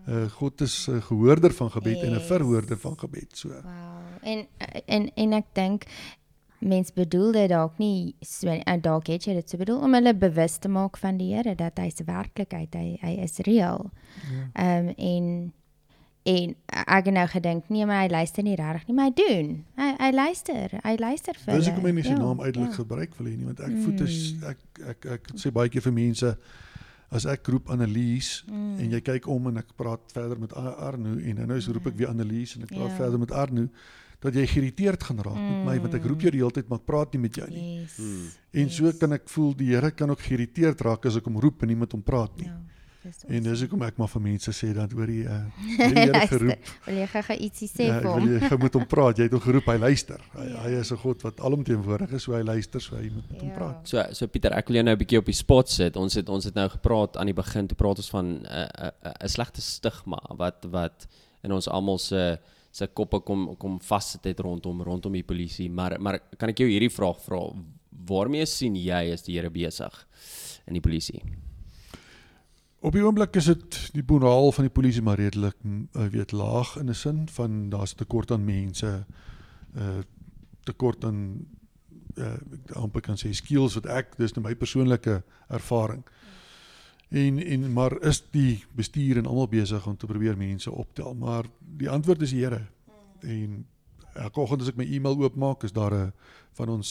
Uh 0.05 0.27
God 0.37 0.61
is 0.61 0.89
'n 0.89 0.99
uh, 0.99 1.03
gehoorder 1.03 1.53
van 1.57 1.71
gebed 1.73 1.97
yes. 1.97 2.05
en 2.05 2.15
'n 2.17 2.27
verhoorder 2.29 2.79
van 2.79 2.99
gebed, 2.99 3.31
so. 3.33 3.49
Wow. 3.49 4.21
En 4.21 4.47
en 4.87 5.11
en 5.15 5.33
ek 5.33 5.49
dink 5.53 5.89
mens 6.59 6.93
bedoel 6.93 7.33
dit 7.33 7.49
dalk 7.49 7.79
nie 7.79 8.15
so 8.25 8.49
en 8.49 8.81
dalk 8.81 9.11
het 9.13 9.27
jy 9.27 9.35
dit 9.35 9.51
so 9.51 9.61
bedoel 9.61 9.83
om 9.85 9.95
hulle 9.95 10.15
bewus 10.17 10.57
te 10.59 10.69
maak 10.69 10.97
van 11.01 11.19
die 11.21 11.35
Here 11.35 11.55
dat 11.59 11.79
hy 11.79 11.91
se 11.91 12.07
werklikheid 12.07 12.75
hy 12.79 12.97
hy 13.03 13.13
is 13.25 13.39
reëel. 13.45 13.91
Ja. 13.91 14.49
Ehm 14.55 14.89
ja. 14.89 14.95
um, 14.95 14.95
en 14.97 15.53
en 16.25 16.55
ek 16.69 17.11
het 17.11 17.15
nou 17.15 17.27
gedink 17.29 17.69
nee 17.69 17.87
maar 17.87 18.07
hy 18.07 18.09
luister 18.09 18.45
nie 18.47 18.57
regtig 18.57 18.87
nie 18.89 18.97
maar 18.97 19.11
hy 19.11 19.17
doen. 19.19 19.49
Hy 19.77 19.89
hy 20.01 20.11
luister. 20.15 20.77
Hy 20.85 20.95
luister 20.99 21.41
vir. 21.41 21.59
Dis 21.59 21.69
ek 21.69 21.81
kom 21.81 21.89
nie 21.91 22.05
sy 22.07 22.15
ja, 22.15 22.21
naam 22.21 22.41
uitelik 22.41 22.71
ja. 22.71 22.77
gebruik 22.81 23.19
wil 23.19 23.29
hê 23.29 23.35
nie 23.37 23.49
want 23.51 23.61
ek 23.61 23.75
mm. 23.75 23.83
voet 23.85 24.07
is 24.07 24.21
ek 24.53 24.63
ek 24.95 25.11
ek, 25.17 25.35
ek 25.35 25.43
sê 25.43 25.53
baie 25.53 25.73
keer 25.73 25.85
vir 25.85 25.97
mense 25.97 26.33
as 27.15 27.27
ek 27.31 27.51
roep 27.53 27.69
Annelies 27.71 28.39
mm. 28.49 28.79
en 28.81 28.97
jy 28.97 29.03
kyk 29.05 29.29
om 29.31 29.51
en 29.53 29.61
ek 29.61 29.75
praat 29.79 30.17
verder 30.17 30.41
met 30.41 30.57
Arno 30.57 31.19
en 31.19 31.45
nou 31.45 31.59
is 31.61 31.69
roep 31.69 31.93
ek 31.93 32.01
weer 32.01 32.11
Annelies 32.11 32.57
en 32.57 32.65
ek 32.67 32.73
praat 32.73 32.91
ja. 32.91 32.97
verder 33.03 33.21
met 33.21 33.35
Arno 33.45 33.69
dat 34.25 34.37
jy 34.41 34.47
geïrriteerd 34.49 35.03
gaan 35.09 35.21
raak 35.21 35.41
mm. 35.41 35.49
met 35.53 35.67
my 35.69 35.79
want 35.85 35.97
ek 35.99 36.07
roep 36.09 36.25
jou 36.25 36.33
die 36.33 36.41
hele 36.41 36.57
tyd 36.57 36.71
maar 36.71 36.81
ek 36.81 36.87
praat 36.89 37.17
nie 37.17 37.23
met 37.27 37.41
jou 37.41 37.49
nie. 37.51 37.65
Yes. 37.81 37.97
Mm. 38.01 38.29
En 38.55 38.71
yes. 38.71 38.79
so 38.79 38.93
kan 39.01 39.19
ek 39.19 39.27
voel 39.33 39.51
die 39.59 39.73
Here 39.75 39.91
kan 39.93 40.13
ook 40.15 40.23
geïrriteerd 40.25 40.87
raak 40.87 41.11
as 41.11 41.19
ek 41.21 41.29
hom 41.29 41.41
roep 41.43 41.65
en 41.65 41.73
nie 41.73 41.81
met 41.81 41.93
hom 41.93 42.05
praat 42.05 42.41
nie. 42.41 42.49
Ja. 42.49 42.61
En 43.05 43.45
dis 43.45 43.61
hoekom 43.61 43.83
ek 43.85 43.99
maar 44.01 44.09
vir 44.09 44.23
mense 44.25 44.53
sê 44.57 44.71
dat 44.73 44.93
oor 44.97 45.11
die 45.11 45.27
uh 45.29 45.41
die 45.61 45.89
Here 45.93 46.23
geroep. 46.31 46.71
wil 46.87 47.01
jy 47.03 47.09
gou 47.13 47.37
ietsie 47.37 47.69
sê 47.69 47.89
ja, 47.91 47.99
vir 48.01 48.09
hom? 48.09 48.29
Ja, 48.33 48.49
jy 48.49 48.59
moet 48.63 48.79
hom 48.79 48.87
praat. 48.89 49.21
Jy 49.21 49.27
het 49.29 49.37
hom 49.37 49.43
geroep, 49.45 49.69
hy 49.69 49.75
luister. 49.83 50.23
Hy, 50.33 50.47
ja. 50.49 50.63
hy 50.65 50.73
is 50.79 50.93
'n 50.95 51.01
God 51.03 51.27
wat 51.27 51.43
alomteenwoordig 51.45 52.15
is, 52.17 52.25
so 52.25 52.37
hy 52.37 52.41
luister, 52.47 52.81
so 52.81 52.97
hy 52.97 53.11
moet 53.11 53.29
met 53.29 53.37
ja. 53.37 53.43
hom 53.43 53.53
praat. 53.59 53.93
So 53.93 54.07
so 54.17 54.31
Pieter, 54.33 54.57
ek 54.57 54.73
wil 54.73 54.81
jou 54.81 54.87
nou 54.89 54.97
'n 54.97 55.03
bietjie 55.05 55.21
op 55.21 55.29
die 55.29 55.37
spot 55.37 55.69
sit. 55.69 56.01
Ons 56.01 56.17
het 56.17 56.33
ons 56.33 56.49
het 56.49 56.57
nou 56.57 56.69
gepraat 56.79 57.21
aan 57.21 57.29
die 57.29 57.37
begin, 57.37 57.69
toe 57.69 57.77
praat 57.77 58.01
ons 58.01 58.11
van 58.17 58.25
'n 58.25 58.49
uh, 58.49 58.65
'n 58.65 58.89
uh, 58.89 58.93
'n 59.05 59.13
uh, 59.21 59.29
slegte 59.29 59.61
stigma 59.61 60.21
wat 60.41 60.65
wat 60.73 61.07
in 61.45 61.53
ons 61.53 61.69
almal 61.69 61.99
se 61.99 62.17
uh, 62.17 62.37
se 62.75 62.89
koppe 62.91 63.21
kom 63.23 63.47
kom 63.61 63.79
vassit 63.83 64.27
het 64.27 64.41
rondom 64.43 64.83
rondom 64.83 65.15
die 65.15 65.27
polisie. 65.27 65.71
Maar 65.71 65.99
maar 66.01 66.19
kan 66.39 66.51
ek 66.51 66.65
jou 66.65 66.69
hierdie 66.71 66.91
vraag 66.91 67.21
vra? 67.23 67.41
Waarmee 68.05 68.47
sien 68.51 68.77
jy 68.77 69.03
is 69.15 69.23
die 69.27 69.39
Here 69.39 69.51
besig 69.51 70.01
in 70.67 70.75
die 70.75 70.83
polisie? 70.83 71.23
Op 72.85 72.93
die 72.93 73.05
oomblik 73.05 73.39
is 73.41 73.47
dit 73.49 73.79
die 73.95 74.05
moraal 74.05 74.51
van 74.53 74.67
die 74.67 74.75
polisie 74.75 75.03
maar 75.03 75.23
redelik 75.23 75.57
uh, 75.65 76.09
weet 76.13 76.35
laag 76.37 76.75
in 76.81 76.91
'n 76.91 76.95
sin 76.95 77.29
van 77.29 77.71
daar's 77.71 77.95
tekort 77.95 78.31
aan 78.31 78.45
mense. 78.45 79.07
Uh 79.77 80.03
tekort 80.65 81.05
aan 81.05 81.47
uh 82.17 82.35
ek 82.35 82.77
amper 82.77 83.01
kan 83.01 83.17
sê 83.17 83.33
skills 83.33 83.75
wat 83.75 83.87
ek 83.87 84.17
dis 84.19 84.35
nou 84.35 84.43
my 84.43 84.55
persoonlike 84.55 85.23
ervaring. 85.49 86.05
En 87.15 87.39
en 87.39 87.73
maar 87.73 87.95
is 88.03 88.25
die 88.35 88.65
bestuur 88.75 89.21
en 89.21 89.29
almal 89.31 89.49
besig 89.49 89.87
om 89.87 89.97
te 89.97 90.07
probeer 90.11 90.37
mense 90.37 90.71
optel, 90.71 91.15
maar 91.15 91.47
die 91.79 91.91
antwoord 91.91 92.25
is 92.27 92.33
die 92.35 92.43
Here. 92.43 92.65
En 93.23 93.61
elke 94.15 94.41
oggend 94.41 94.65
as 94.65 94.73
ek 94.73 94.81
my 94.81 94.87
e-mail 94.97 95.23
oopmaak, 95.23 95.63
is 95.63 95.75
daar 95.75 95.95
'n 95.95 96.13
van 96.59 96.69
ons 96.69 96.89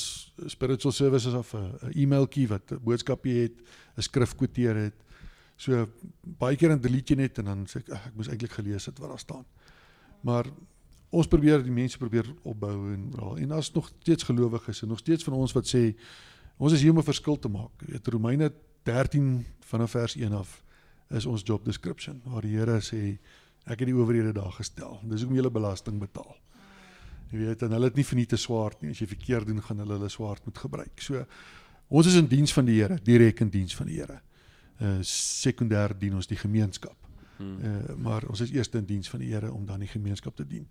spiritual 0.47 0.93
services 0.93 1.33
of 1.33 1.53
'n 1.53 1.91
e-mailtjie 1.91 2.47
wat 2.47 2.71
'n 2.71 2.79
boodskapie 2.83 3.35
het, 3.41 3.55
'n 3.97 4.01
skrif 4.01 4.35
kwoteer 4.35 4.75
het. 4.75 4.95
So 5.55 5.87
baie 6.21 6.55
keer 6.55 6.69
dan 6.69 6.81
delete 6.81 7.13
jy 7.13 7.19
net 7.19 7.37
en 7.37 7.45
dan 7.45 7.65
sê 7.65 7.79
ek 7.79 7.89
ek 7.89 8.15
moes 8.15 8.27
eintlik 8.27 8.51
gelees 8.51 8.85
het 8.85 8.99
wat 8.99 9.09
daar 9.09 9.19
staan. 9.19 9.45
Maar 10.21 10.45
ons 11.09 11.27
probeer 11.27 11.63
die 11.63 11.71
mense 11.71 11.97
probeer 11.97 12.25
opbou 12.43 12.93
en 12.93 13.11
en 13.37 13.47
daar's 13.47 13.73
nog 13.73 13.91
steeds 13.99 14.23
gelowiges 14.23 14.81
en 14.81 14.87
nog 14.87 14.99
steeds 14.99 15.23
van 15.23 15.33
ons 15.33 15.53
wat 15.53 15.67
sê 15.67 15.95
ons 16.57 16.73
is 16.73 16.81
hier 16.81 16.91
om 16.91 16.97
'n 16.97 17.03
verskil 17.03 17.39
te 17.39 17.49
maak. 17.49 17.71
Jy 17.79 17.91
weet 17.91 18.07
Romeine 18.07 18.53
13 18.83 19.45
vanaf 19.59 19.91
vers 19.91 20.15
1 20.15 20.33
af 20.33 20.63
is 21.09 21.25
ons 21.25 21.43
job 21.45 21.65
description 21.65 22.21
waar 22.25 22.41
die 22.45 22.55
Here 22.57 22.79
sê 22.81 23.17
ek 23.63 23.79
het 23.79 23.87
die 23.87 23.95
owerhede 23.95 24.33
daar 24.35 24.51
gestel. 24.51 24.99
Dis 25.07 25.23
hoekom 25.23 25.37
jy 25.37 25.43
hulle 25.43 25.53
belasting 25.53 25.99
betaal. 26.01 26.35
Jy 27.31 27.39
weet 27.45 27.63
en 27.65 27.75
hulle 27.77 27.89
het 27.89 27.97
nie 27.97 28.05
verniet 28.05 28.33
te 28.33 28.37
swaard 28.37 28.81
nie. 28.83 28.91
As 28.93 28.99
jy 29.01 29.07
verkeerd 29.09 29.47
doen, 29.49 29.61
gaan 29.63 29.79
hulle 29.81 29.97
hulle 29.97 30.09
swaard 30.11 30.43
moet 30.45 30.59
gebruik. 30.65 31.01
So 31.01 31.23
ons 31.87 32.09
is 32.09 32.17
in 32.19 32.27
diens 32.27 32.53
van 32.53 32.67
die 32.67 32.75
Here, 32.81 32.99
direk 33.01 33.41
in 33.45 33.49
diens 33.53 33.75
van 33.77 33.89
die 33.89 34.01
Here. 34.01 34.19
Uh 34.81 34.99
sekondêr 35.07 35.95
dien 35.97 36.15
ons 36.19 36.27
die 36.27 36.37
gemeenskap. 36.39 36.97
Uh 37.39 37.95
maar 37.97 38.27
ons 38.29 38.43
is 38.43 38.51
eers 38.51 38.69
in 38.77 38.85
diens 38.85 39.09
van 39.09 39.23
die 39.23 39.31
Here 39.31 39.51
om 39.53 39.65
dan 39.65 39.79
die 39.79 39.91
gemeenskap 39.91 40.35
te 40.35 40.47
dien. 40.47 40.67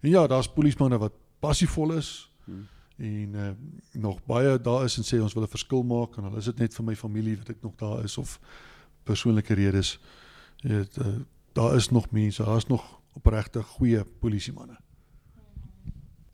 En 0.00 0.10
ja, 0.10 0.26
daar's 0.26 0.48
polismanne 0.48 0.98
wat 0.98 1.12
passievol 1.40 1.96
is. 1.98 2.30
Hmm. 2.44 2.66
En 2.98 3.34
uh 3.34 3.50
nog 3.92 4.18
baie 4.26 4.60
daar 4.60 4.84
is 4.84 4.96
en 4.98 5.06
sê 5.06 5.22
ons 5.22 5.34
wil 5.34 5.42
'n 5.42 5.54
verskil 5.54 5.82
maak 5.82 6.16
en 6.16 6.24
al 6.24 6.36
is 6.36 6.44
dit 6.44 6.58
net 6.58 6.74
vir 6.74 6.84
my 6.84 6.94
familie 6.96 7.36
wat 7.36 7.48
ek 7.48 7.62
nog 7.62 7.74
daar 7.76 8.04
is 8.04 8.18
of 8.18 8.40
persoonlike 9.02 9.54
redes. 9.54 9.98
Jy 10.62 10.68
weet 10.68 10.98
uh, 10.98 11.06
daar 11.52 11.76
is 11.76 11.90
nog 11.90 12.10
mense, 12.10 12.44
daar's 12.44 12.66
nog 12.66 13.00
opregte 13.12 13.62
goeie 13.62 14.04
polisiemanne. 14.04 14.76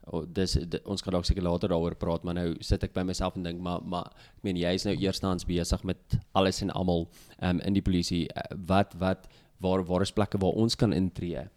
Oh, 0.05 0.25
dis 0.29 0.53
de, 0.53 0.81
ons 0.85 1.03
gaan 1.03 1.13
dalk 1.17 1.25
seker 1.25 1.43
later 1.43 1.69
daaroor 1.69 1.95
praat, 1.97 2.25
maar 2.25 2.35
nou 2.35 2.57
sit 2.61 2.83
ek 2.85 2.93
by 2.93 3.03
myself 3.03 3.37
en 3.37 3.43
dink 3.47 3.61
maar 3.61 3.81
maar 3.83 4.11
ek 4.37 4.43
meen 4.43 4.61
jy 4.61 4.75
is 4.77 4.85
nou 4.85 4.95
eerstens 4.97 5.47
besig 5.49 5.85
met 5.85 6.19
alles 6.33 6.61
en 6.63 6.71
almal 6.71 7.09
um, 7.41 7.61
in 7.61 7.73
die 7.73 7.83
polisie. 7.83 8.29
Uh, 8.29 8.45
wat 8.69 8.95
wat 9.01 9.29
waar 9.65 9.85
waar 9.85 10.05
is 10.05 10.13
plekke 10.13 10.39
waar 10.39 10.61
ons 10.61 10.77
kan 10.77 10.93
intree? 10.93 11.49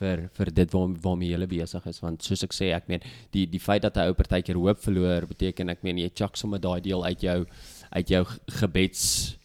Vir 0.00 0.26
vir 0.38 0.52
dit 0.60 0.74
waar 0.74 0.92
waarmee 1.06 1.32
jy 1.32 1.46
besig 1.46 1.86
is 1.86 2.02
want 2.02 2.22
soos 2.22 2.44
ek 2.44 2.52
sê 2.52 2.72
ek 2.76 2.88
meen 2.88 3.02
die 3.32 3.46
die 3.46 3.62
feit 3.62 3.82
dat 3.82 3.96
'n 3.96 4.08
ou 4.08 4.14
partykeer 4.14 4.56
hoop 4.56 4.78
verloor 4.78 5.26
beteken 5.26 5.68
ek 5.70 5.82
meen 5.82 5.98
jy 5.98 6.10
chuck 6.14 6.36
sommer 6.36 6.60
daai 6.60 6.80
deel 6.80 7.04
uit 7.04 7.20
jou 7.20 7.46
uit 7.90 8.08
jou 8.08 8.24
gebeds 8.60 9.36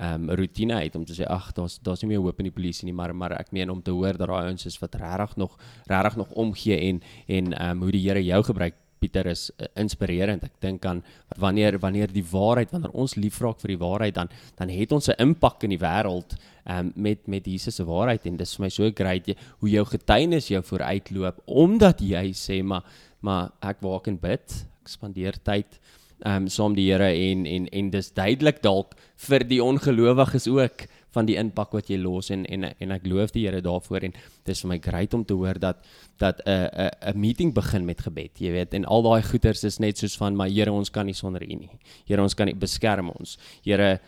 ehm 0.00 0.30
um, 0.30 0.36
rotine 0.36 0.74
uit 0.74 0.94
om 0.96 1.04
te 1.04 1.14
sê 1.14 1.26
ag 1.28 1.52
daar's 1.52 1.78
daar's 1.84 2.02
nie 2.02 2.08
meer 2.08 2.22
hoop 2.24 2.38
in 2.40 2.48
die 2.48 2.56
polisie 2.58 2.86
nie 2.88 2.96
maar 2.96 3.12
maar 3.14 3.32
ek 3.32 3.52
meen 3.52 3.70
om 3.70 3.82
te 3.82 3.90
hoor 3.90 4.16
dat 4.16 4.28
daai 4.28 4.46
ouens 4.48 4.66
is 4.66 4.78
wat 4.80 4.94
regtig 4.94 5.36
nog 5.36 5.58
regtig 5.86 6.16
nog 6.16 6.30
omgee 6.30 6.78
en 6.88 7.02
en 7.26 7.52
ehm 7.52 7.70
um, 7.70 7.82
hoe 7.82 7.92
die 7.92 8.06
Here 8.08 8.24
jou 8.24 8.42
gebruik 8.42 8.74
Pieter 9.00 9.26
is 9.32 9.48
uh, 9.56 9.66
inspirerend. 9.80 10.44
Ek 10.44 10.58
dink 10.60 10.84
aan 10.86 11.02
wanneer 11.40 11.78
wanneer 11.80 12.12
die 12.12 12.24
waarheid 12.24 12.72
wanneer 12.74 12.92
ons 12.92 13.16
lief 13.16 13.40
raak 13.40 13.60
vir 13.62 13.74
die 13.74 13.80
waarheid 13.80 14.14
dan 14.18 14.32
dan 14.58 14.68
het 14.68 14.92
ons 14.92 15.08
'n 15.08 15.18
impak 15.18 15.64
in 15.64 15.74
die 15.76 15.80
wêreld 15.80 16.36
um, 16.68 16.92
met 16.94 17.26
met 17.26 17.46
Jesus 17.46 17.76
se 17.76 17.84
waarheid 17.84 18.26
en 18.26 18.36
dis 18.36 18.56
vir 18.56 18.64
my 18.64 18.70
so 18.70 18.90
great 18.90 19.28
jy, 19.28 19.36
hoe 19.60 19.70
jou 19.70 19.84
getuienis 19.84 20.48
jou 20.48 20.62
vooruitloop 20.62 21.40
omdat 21.46 22.00
jy 22.00 22.32
sê 22.32 22.62
maar 22.62 22.84
maar 23.20 23.50
ek 23.60 23.80
waak 23.80 24.08
en 24.08 24.16
bid. 24.16 24.64
Ek 24.82 24.88
spandeer 24.88 25.36
tyd 25.44 25.80
ehm 26.20 26.44
um, 26.44 26.48
saam 26.48 26.74
die 26.76 26.90
Here 26.92 27.08
en 27.08 27.46
en 27.46 27.66
en 27.68 27.90
dis 27.90 28.12
duidelik 28.12 28.62
dalk 28.62 28.94
vir 29.16 29.44
die 29.48 29.62
ongelowiges 29.64 30.48
ook 30.48 30.86
van 31.14 31.26
die 31.26 31.36
impak 31.40 31.72
wat 31.72 31.90
jy 31.90 31.98
los 31.98 32.30
en 32.30 32.44
en 32.46 32.64
en 32.70 32.92
ek 32.96 33.06
loof 33.06 33.32
die 33.32 33.46
Here 33.46 33.60
daarvoor 33.60 34.04
en 34.08 34.14
dis 34.46 34.60
vir 34.62 34.68
my 34.68 34.78
great 34.78 35.14
om 35.14 35.24
te 35.24 35.34
hoor 35.34 35.58
dat 35.58 35.84
dat 36.18 36.40
'n 36.46 36.50
'n 36.50 36.90
'n 37.12 37.20
meeting 37.20 37.54
begin 37.54 37.84
met 37.84 38.00
gebed, 38.00 38.38
jy 38.38 38.50
weet, 38.52 38.74
en 38.74 38.84
al 38.84 39.02
daai 39.02 39.22
goeters 39.22 39.64
is 39.64 39.78
net 39.78 39.98
soos 39.98 40.16
van 40.16 40.36
maar 40.36 40.48
Here, 40.48 40.72
ons 40.72 40.90
kan 40.90 41.06
nie 41.06 41.14
sonder 41.14 41.42
U 41.42 41.54
nie. 41.54 41.70
Here, 42.06 42.22
ons 42.22 42.34
kan 42.34 42.46
nie 42.46 42.54
beskerm 42.54 43.10
ons. 43.10 43.38
Here 43.62 44.00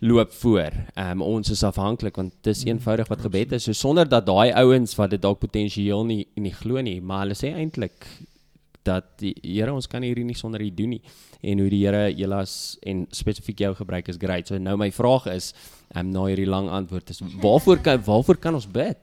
loop 0.00 0.32
voor. 0.32 0.72
Ehm 0.94 1.10
um, 1.10 1.22
ons 1.22 1.50
is 1.50 1.62
afhanklik 1.62 2.16
want 2.16 2.32
dit 2.40 2.56
is 2.56 2.64
mm, 2.64 2.68
eenvoudig 2.68 3.08
wat 3.08 3.20
gebed 3.20 3.52
is. 3.52 3.64
So 3.64 3.72
sonder 3.72 4.08
dat 4.08 4.26
daai 4.26 4.52
ouens 4.52 4.94
wat 4.94 5.10
dit 5.10 5.22
dalk 5.22 5.38
potensieel 5.38 6.04
nie 6.04 6.26
nie 6.34 6.52
glo 6.52 6.80
nie, 6.80 7.00
maar 7.00 7.24
hulle 7.24 7.34
sê 7.34 7.54
eintlik 7.54 8.06
dat 8.86 9.08
die 9.22 9.34
Here 9.42 9.74
ons 9.74 9.88
kan 9.90 10.04
hierdie 10.06 10.24
nie 10.26 10.36
sonder 10.38 10.62
U 10.62 10.68
doen 10.74 10.96
nie 10.96 11.02
en 11.42 11.60
hoe 11.62 11.70
die 11.72 11.82
Here 11.84 12.08
julle 12.14 12.42
as 12.44 12.76
en 12.86 13.04
spesifiek 13.14 13.64
jou 13.66 13.72
gebruik 13.78 14.08
is 14.12 14.20
great. 14.20 14.48
So 14.48 14.58
nou 14.62 14.76
my 14.80 14.90
vraag 14.94 15.28
is, 15.34 15.52
ehm 15.92 16.06
um, 16.06 16.12
na 16.14 16.26
hierdie 16.30 16.48
lang 16.48 16.70
antwoord 16.70 17.10
is 17.14 17.22
waarvoor 17.42 17.82
kan 17.82 18.02
waarvoor 18.06 18.40
kan 18.42 18.58
ons 18.58 18.68
bid? 18.70 18.98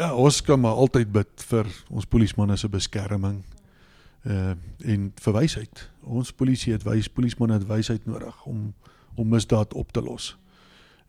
Ja, 0.00 0.14
ons 0.14 0.40
kan 0.40 0.60
maar 0.60 0.78
altyd 0.80 1.10
bid 1.12 1.42
vir 1.50 1.66
ons 1.90 2.06
polismanne 2.08 2.56
se 2.56 2.68
beskerming. 2.72 3.42
Uh 4.24 4.54
en 4.84 5.10
vir 5.16 5.34
wysheid. 5.36 5.82
Ons 6.00 6.32
polisie 6.32 6.72
het 6.72 6.84
wys 6.84 7.08
polismanne 7.08 7.58
het 7.58 7.68
wysheid 7.68 8.06
nodig 8.08 8.46
om 8.46 8.70
om 9.16 9.28
misdaad 9.28 9.74
op 9.74 9.92
te 9.92 10.00
los. 10.00 10.36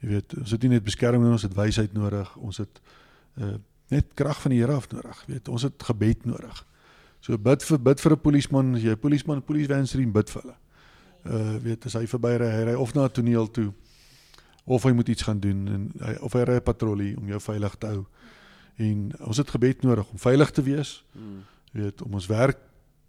Jy 0.02 0.10
weet, 0.10 0.34
ons 0.42 0.52
het 0.52 0.64
nie 0.66 0.74
net 0.74 0.84
beskerming, 0.84 1.32
ons 1.32 1.46
het 1.46 1.56
wysheid 1.56 1.94
nodig. 1.94 2.32
Ons 2.38 2.64
het 2.64 2.82
uh 3.40 3.56
net 3.92 4.14
krag 4.16 4.40
van 4.42 4.54
die 4.54 4.62
Here 4.62 4.76
af 4.76 4.88
nodig. 4.92 5.24
Weet, 5.28 5.48
ons 5.52 5.66
het 5.68 5.84
gebed 5.84 6.26
nodig. 6.26 6.66
So 7.22 7.38
bid 7.38 7.64
vir 7.64 7.78
bid 7.80 8.02
vir 8.02 8.12
'n 8.12 8.22
polisman, 8.22 8.76
as 8.76 8.84
jy 8.84 8.92
'n 8.92 8.98
polisman, 8.98 9.38
'n 9.38 9.46
polisiewenstream 9.46 10.12
bid 10.12 10.30
vir 10.30 10.42
hulle. 10.42 10.58
Uh 11.26 11.60
weet 11.62 11.86
as 11.86 11.94
hy 11.94 12.06
verby 12.06 12.38
ry, 12.38 12.50
hy 12.50 12.64
ry 12.72 12.74
of 12.74 12.96
na 12.96 13.06
'n 13.06 13.12
toneel 13.12 13.48
toe 13.48 13.74
of 14.66 14.84
hy 14.84 14.92
moet 14.92 15.10
iets 15.10 15.22
gaan 15.22 15.40
doen 15.40 15.68
en 15.68 15.92
hy, 16.00 16.14
of 16.22 16.34
hy 16.34 16.44
ry 16.44 16.56
'n 16.56 16.64
patrollie 16.64 17.18
om 17.18 17.28
jou 17.28 17.40
veilig 17.40 17.76
te 17.78 17.88
hou. 17.88 18.06
En 18.78 19.12
ons 19.20 19.38
het 19.38 19.50
gebed 19.50 19.82
nodig 19.84 20.10
om 20.10 20.18
veilig 20.18 20.52
te 20.52 20.62
wees. 20.62 21.04
Hmm. 21.12 21.44
weet 21.72 22.02
om 22.02 22.14
ons 22.14 22.26
werk 22.28 22.58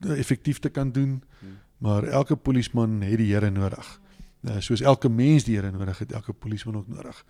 uh, 0.06 0.18
effektief 0.18 0.58
te 0.58 0.68
kan 0.68 0.92
doen. 0.92 1.22
Hmm. 1.40 1.58
Maar 1.78 2.04
elke 2.04 2.36
polisman 2.36 3.00
het 3.02 3.18
die 3.18 3.34
Here 3.34 3.50
nodig. 3.50 4.00
Uh, 4.40 4.60
soos 4.60 4.80
elke 4.80 5.08
mens 5.08 5.44
die 5.44 5.56
Here 5.56 5.70
nodig 5.70 5.98
het, 5.98 6.12
elke 6.12 6.32
polisman 6.32 6.76
ook 6.76 6.88
nodig 6.88 7.24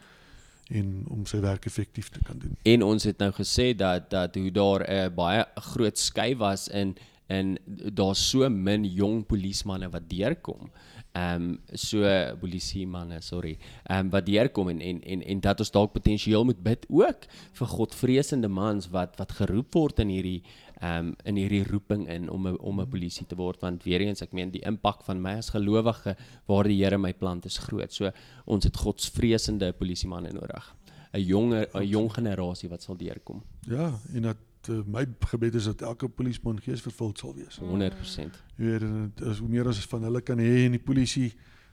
en 0.69 1.05
om 1.09 1.27
sy 1.27 1.41
werk 1.41 1.67
effektief 1.67 2.09
te 2.09 2.21
kan 2.23 2.39
doen. 2.39 2.57
En 2.63 2.83
ons 2.83 3.05
het 3.05 3.19
nou 3.19 3.33
gesê 3.33 3.73
dat 3.77 4.11
dat 4.11 4.35
hoe 4.35 4.51
daar 4.51 4.81
'n 4.89 4.93
uh, 4.93 5.15
baie 5.15 5.45
groot 5.55 5.99
skei 5.99 6.37
was 6.37 6.69
in 6.69 6.97
in 7.29 7.59
daar's 7.67 8.31
so 8.31 8.49
min 8.49 8.85
jong 8.85 9.23
polismanne 9.27 9.91
wat 9.91 10.09
deurkom. 10.11 10.71
Ehm 11.13 11.43
um, 11.43 11.61
so 11.75 12.09
polisie 12.41 12.87
manne, 12.87 13.21
sorry. 13.21 13.59
Ehm 13.85 14.07
um, 14.07 14.11
wat 14.11 14.27
deurkom 14.27 14.69
en 14.69 14.81
en 14.81 15.03
en 15.03 15.23
en 15.23 15.41
dat 15.41 15.61
ons 15.61 15.71
dalk 15.71 15.93
potensieel 15.93 16.45
moet 16.45 16.63
bid 16.63 16.87
ook 16.89 17.27
vir 17.53 17.67
godvreesende 17.67 18.49
mans 18.49 18.89
wat 18.91 19.17
wat 19.17 19.33
geroep 19.33 19.75
word 19.75 19.99
in 19.99 20.09
hierdie 20.09 20.43
ehm 20.81 21.07
um, 21.07 21.15
in 21.25 21.37
hierdie 21.37 21.65
roeping 21.69 22.09
in 22.09 22.31
om 22.31 22.47
om 22.47 22.81
'n 22.81 22.89
polisie 22.89 23.27
te 23.27 23.37
word 23.37 23.61
want 23.61 23.85
weer 23.85 24.01
eens 24.01 24.23
ek 24.23 24.33
meen 24.33 24.51
die 24.51 24.65
impak 24.67 25.03
van 25.03 25.21
my 25.21 25.37
as 25.39 25.51
gelowige 25.51 26.17
waar 26.47 26.65
die 26.65 26.85
Here 26.85 26.99
my 26.99 27.13
plant 27.13 27.45
is 27.45 27.59
groot. 27.59 27.93
So 27.93 28.11
ons 28.45 28.65
het 28.65 28.77
godsvreesende 28.77 29.73
polisiemanne 29.73 30.33
nodig. 30.33 30.75
'n 31.13 31.21
jonger 31.21 31.69
'n 31.75 31.87
jong 31.87 32.13
generasie 32.13 32.69
wat 32.69 32.83
sal 32.83 32.97
deurkom. 32.97 33.43
Ja, 33.69 34.01
en 34.15 34.23
dat 34.23 34.37
my 34.69 35.07
gebed 35.19 35.55
is 35.55 35.65
dat 35.65 35.83
elke 35.83 36.09
polisieman 36.09 36.61
geesvervuld 36.61 37.19
sal 37.19 37.35
wees. 37.35 37.59
100%. 37.61 38.39
Jy 38.57 38.65
weet, 38.65 39.23
as 39.27 39.39
hoe 39.39 39.49
meer 39.49 39.69
as 39.69 39.85
van 39.87 40.03
hulle 40.03 40.21
kan 40.21 40.39
hê 40.39 40.65
in 40.67 40.77
die 40.77 40.83
polisie, 40.83 41.33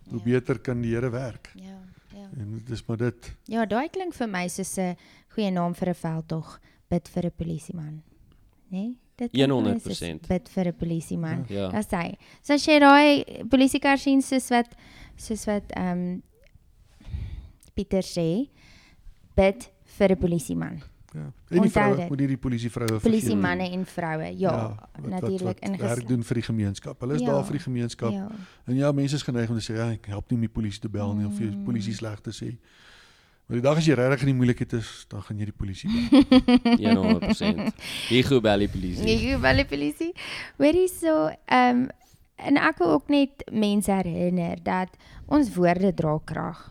hoe 0.09 0.19
ja. 0.19 0.23
beter 0.23 0.59
kan 0.59 0.81
die 0.81 0.93
Here 0.95 1.09
werk. 1.09 1.51
Ja. 1.55 1.77
Ja. 2.13 2.29
En 2.37 2.61
dis 2.65 2.85
maar 2.85 2.97
dit. 2.97 3.35
Ja, 3.45 3.65
daai 3.65 3.89
klink 3.89 4.13
vir 4.13 4.29
my 4.29 4.47
soos 4.47 4.77
'n 4.77 4.95
goeie 5.35 5.51
naam 5.51 5.75
vir 5.75 5.89
'n 5.89 5.95
veldtog, 5.95 6.59
bid 6.89 7.07
vir 7.07 7.25
'n 7.25 7.31
polisieman 7.37 8.01
nê? 8.71 8.95
Dit 9.15 9.35
100% 9.35 10.27
bid 10.27 10.49
vir 10.49 10.67
'n 10.67 10.75
polisieman. 10.75 11.45
Ja. 11.49 11.69
Dat 11.69 11.85
sê. 11.85 12.15
So 12.41 12.53
as 12.53 12.65
jy 12.65 12.79
daai 12.79 13.43
polisiekar 13.49 13.97
sien 13.97 14.21
soos 14.21 14.49
wat 14.49 14.75
soos 15.17 15.45
wat 15.45 15.71
ehm 15.75 15.97
um, 15.97 16.23
Pieter 17.73 18.03
sê, 18.03 18.49
bid 19.35 19.69
vir 19.97 20.11
'n 20.11 20.17
polisieman. 20.17 20.81
Ja. 21.13 21.31
En 21.49 21.61
die 21.61 21.71
vroue, 21.73 22.05
moet 22.09 22.19
hierdie 22.21 22.37
polisie 22.37 22.69
vroue 22.69 22.99
Polisie 23.01 23.35
manne 23.35 23.69
en 23.73 23.85
vroue. 23.85 24.27
Ja, 24.37 24.51
ja 24.53 25.07
natuurlik 25.09 25.59
ingesluit. 25.59 25.81
Werk 25.81 26.07
doen 26.07 26.23
vir 26.23 26.41
die 26.41 26.45
gemeenskap. 26.45 26.99
Hulle 27.01 27.17
is 27.17 27.23
ja. 27.23 27.31
daar 27.31 27.47
vir 27.47 27.57
die 27.57 27.63
gemeenskap. 27.63 28.13
Ja. 28.13 28.27
En 28.69 28.77
ja, 28.77 28.91
mense 28.91 29.17
is 29.17 29.25
geneig 29.25 29.49
om 29.49 29.57
te 29.57 29.65
sê 29.65 29.77
ja, 29.79 29.89
ek 29.95 30.05
help 30.13 30.29
nie 30.29 30.37
om 30.37 30.45
die 30.45 30.53
polisie 30.59 30.83
te 30.83 30.91
bel 30.93 31.15
nie 31.15 31.25
mm. 31.25 31.31
of 31.31 31.41
vir 31.41 31.55
polisie 31.65 31.95
sleg 31.97 32.21
te 32.25 32.33
sê. 32.35 32.51
Maar 33.49 33.57
die 33.57 33.65
dag 33.65 33.79
as 33.81 33.87
jy 33.89 33.95
regtig 33.97 34.27
in 34.27 34.29
die 34.29 34.37
moeilikheid 34.37 34.75
is, 34.77 34.89
dan 35.09 35.23
gaan 35.25 35.39
jy 35.41 35.49
die 35.49 35.57
polisie 35.57 35.89
bel. 35.89 37.05
100%. 37.25 37.71
Jy 38.13 38.21
gou 38.27 38.37
bel 38.45 38.67
die 38.67 38.69
polisie. 38.69 39.07
Jy 39.09 39.17
gou 39.23 39.39
bel 39.47 39.63
die 39.63 39.69
polisie. 39.71 40.11
Hoorie 40.61 40.89
so, 40.93 41.31
ehm 41.49 41.87
um, 41.87 41.87
en 42.39 42.55
ek 42.55 42.77
wil 42.79 42.93
ook 42.93 43.09
net 43.11 43.41
mense 43.51 43.91
herinner 43.91 44.61
dat 44.63 44.93
ons 45.27 45.49
woorde 45.57 45.89
dra 45.91 46.13
krag. 46.23 46.69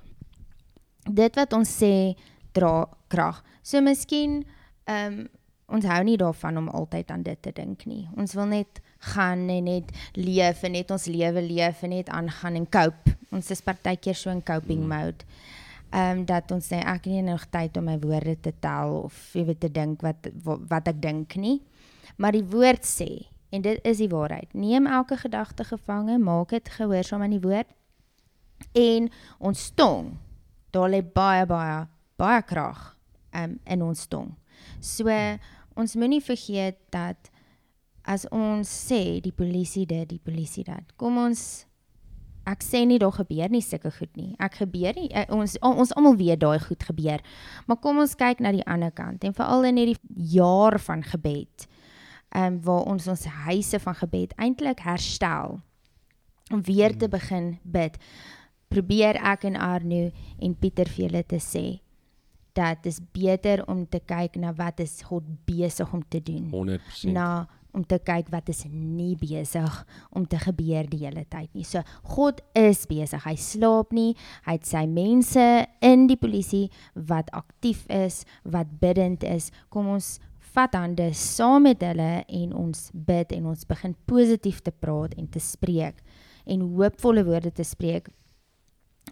dit 1.09 1.37
wat 1.41 1.53
ons 1.57 1.69
sê 1.69 2.15
dra 2.57 2.87
krag. 3.09 3.43
So 3.69 3.83
miskien 3.85 4.47
ehm 4.89 5.19
um, 5.19 5.27
ons 5.69 5.85
hou 5.85 6.01
nie 6.01 6.17
daarvan 6.17 6.57
om 6.57 6.71
altyd 6.73 7.11
aan 7.13 7.23
dit 7.27 7.37
te 7.45 7.51
dink 7.53 7.83
nie. 7.85 8.07
Ons 8.17 8.33
wil 8.33 8.47
net 8.49 8.79
gaan 9.13 9.43
en 9.53 9.67
net 9.69 9.91
leef 10.17 10.63
en 10.65 10.73
net 10.73 10.95
ons 10.95 11.05
lewe 11.13 11.43
leef 11.45 11.83
en 11.85 11.93
net 11.93 12.09
aangaan 12.09 12.57
en 12.57 12.65
cope. 12.73 13.13
Ons 13.37 13.51
is 13.53 13.61
partykeer 13.61 14.17
so 14.17 14.33
in 14.33 14.41
coping 14.41 14.87
mm. 14.87 14.95
mode. 14.95 15.29
Ehm 15.93 16.23
um, 16.23 16.25
dat 16.25 16.49
ons 16.57 16.73
sê 16.73 16.81
ek 16.81 17.11
het 17.11 17.13
nie 17.13 17.27
nog 17.29 17.45
tyd 17.53 17.77
om 17.77 17.91
my 17.91 17.99
woorde 18.01 18.39
te 18.49 18.55
tel 18.65 18.97
of 19.03 19.21
jy 19.37 19.45
weet 19.53 19.61
te 19.67 19.73
dink 19.77 20.01
wat 20.07 20.33
wat 20.73 20.89
ek 20.89 21.05
dink 21.05 21.37
nie. 21.37 21.59
Maar 22.17 22.41
die 22.41 22.49
woord 22.49 22.89
sê 22.89 23.29
en 23.53 23.69
dit 23.69 23.85
is 23.85 24.01
die 24.01 24.09
waarheid. 24.09 24.49
Neem 24.57 24.89
elke 24.89 25.21
gedagte 25.21 25.69
gevange, 25.69 26.17
maak 26.17 26.57
dit 26.57 26.77
gehoorsaam 26.81 27.29
aan 27.29 27.37
die 27.37 27.45
woord. 27.45 27.69
En 28.73 29.13
ons 29.39 29.71
tong, 29.77 30.15
daar 30.73 30.89
lê 30.89 31.05
baie 31.05 31.45
baie 31.45 31.83
baie 32.17 32.43
krag 32.43 32.95
um, 33.35 33.59
in 33.67 33.83
ons 33.83 34.07
tong. 34.11 34.33
So 34.81 35.09
ons 35.79 35.97
moenie 35.97 36.23
vergeet 36.25 36.79
dat 36.95 37.31
as 38.09 38.25
ons 38.33 38.69
sê 38.69 39.21
die 39.23 39.35
polisie 39.37 39.87
dit, 39.87 40.07
die 40.09 40.23
polisie 40.23 40.65
dat. 40.67 40.95
Kom 41.01 41.19
ons 41.21 41.69
ek 42.49 42.63
sê 42.65 42.81
nie 42.89 42.97
daar 43.01 43.13
gebeur 43.13 43.51
nie 43.53 43.61
sulke 43.65 43.91
goed 43.93 44.15
nie. 44.17 44.33
Ek 44.41 44.61
gebeur 44.63 44.97
nie 44.97 45.11
uh, 45.13 45.27
ons 45.37 45.59
ons 45.61 45.93
almal 45.99 46.17
weet 46.21 46.41
daai 46.41 46.59
goed 46.65 46.85
gebeur. 46.89 47.25
Maar 47.69 47.81
kom 47.85 48.01
ons 48.01 48.17
kyk 48.19 48.41
na 48.45 48.55
die 48.57 48.65
ander 48.65 48.95
kant 48.95 49.27
en 49.27 49.37
veral 49.37 49.69
in 49.69 49.81
hierdie 49.81 49.99
jaar 50.33 50.79
van 50.81 51.05
gebed. 51.05 51.69
Ehm 52.33 52.59
um, 52.59 52.61
waar 52.65 52.89
ons 52.93 53.09
ons 53.09 53.25
huise 53.49 53.81
van 53.81 53.97
gebed 53.97 54.35
eintlik 54.37 54.83
herstel 54.85 55.61
om 56.53 56.65
weer 56.65 56.97
te 56.97 57.09
hmm. 57.09 57.15
begin 57.17 57.47
bid. 57.65 58.01
Probeer 58.69 59.21
ek 59.25 59.45
en 59.49 59.57
Arno 59.57 60.09
en 60.41 60.57
Pieter 60.57 60.89
vir 60.89 61.07
julle 61.07 61.25
te 61.29 61.41
sê 61.41 61.67
dat 62.59 62.83
dit 62.83 62.93
is 62.93 62.99
beter 63.15 63.63
om 63.71 63.87
te 63.87 64.01
kyk 64.03 64.37
na 64.43 64.53
wat 64.59 64.83
is 64.83 65.01
God 65.07 65.27
besig 65.49 65.93
om 65.95 66.03
te 66.11 66.21
doen. 66.23 66.51
100%. 66.51 67.15
Na 67.15 67.47
om 67.77 67.85
te 67.87 67.99
kyk 68.03 68.31
wat 68.33 68.49
is 68.51 68.65
nie 68.71 69.15
besig 69.21 69.75
om 70.17 70.25
te 70.27 70.41
gebeur 70.41 70.89
die 70.91 71.05
hele 71.05 71.25
tyd 71.31 71.51
nie. 71.55 71.67
So 71.69 71.85
God 72.17 72.41
is 72.59 72.87
besig. 72.91 73.23
Hy 73.25 73.37
slaap 73.39 73.93
nie. 73.95 74.15
Hy 74.49 74.57
het 74.59 74.69
sy 74.69 74.85
mense 74.91 75.45
in 75.85 76.09
die 76.11 76.19
polisie 76.19 76.67
wat 77.09 77.31
aktief 77.37 77.85
is, 77.93 78.25
wat 78.49 78.73
bidend 78.83 79.27
is. 79.29 79.53
Kom 79.75 79.93
ons 79.99 80.17
vat 80.55 80.75
hande 80.75 81.11
saam 81.15 81.69
met 81.69 81.83
hulle 81.85 82.13
en 82.25 82.55
ons 82.57 82.87
bid 82.93 83.35
en 83.37 83.51
ons 83.53 83.69
begin 83.69 83.95
positief 84.11 84.63
te 84.65 84.73
praat 84.73 85.15
en 85.21 85.29
te 85.31 85.43
spreek 85.43 86.01
en 86.49 86.65
hoopvolle 86.79 87.23
woorde 87.29 87.53
te 87.55 87.67
spreek 87.67 88.09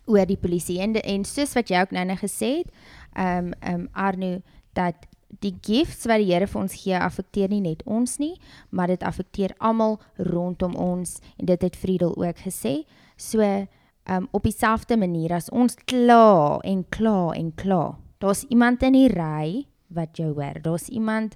oor 0.07 0.27
die 0.27 0.41
polisie 0.41 0.81
en 0.81 0.97
en 1.01 1.25
soos 1.25 1.55
wat 1.59 1.71
jy 1.71 1.83
ook 1.83 1.93
nou 1.97 2.05
net 2.05 2.23
gesê 2.23 2.63
het, 2.63 2.73
ehm 3.15 3.53
um, 3.53 3.53
ehm 3.61 3.81
um, 3.81 3.89
Arno 3.93 4.41
dat 4.77 5.07
die 5.43 5.55
gifts 5.63 6.07
wat 6.07 6.23
die 6.23 6.31
Here 6.31 6.47
vir 6.47 6.61
ons 6.61 6.77
gee 6.79 6.99
affekteer 6.99 7.51
nie 7.51 7.61
net 7.61 7.83
ons 7.85 8.19
nie, 8.23 8.37
maar 8.71 8.89
dit 8.93 9.03
affekteer 9.03 9.55
almal 9.59 9.99
rondom 10.17 10.77
ons 10.77 11.19
en 11.37 11.47
dit 11.47 11.63
het 11.63 11.77
Friedel 11.77 12.15
ook 12.17 12.45
gesê. 12.47 12.85
So 13.17 13.43
ehm 13.43 13.67
um, 14.07 14.29
op 14.31 14.43
dieselfde 14.47 14.97
manier 14.97 15.33
as 15.35 15.51
ons 15.51 15.75
kla 15.85 16.59
en 16.65 16.85
kla 16.89 17.33
en 17.35 17.55
kla. 17.55 17.97
Daar's 18.19 18.45
iemand 18.49 18.83
in 18.83 18.93
die 18.93 19.09
ry 19.09 19.67
wat 19.89 20.17
jou 20.17 20.33
hoor. 20.35 20.61
Daar's 20.63 20.89
iemand 20.89 21.35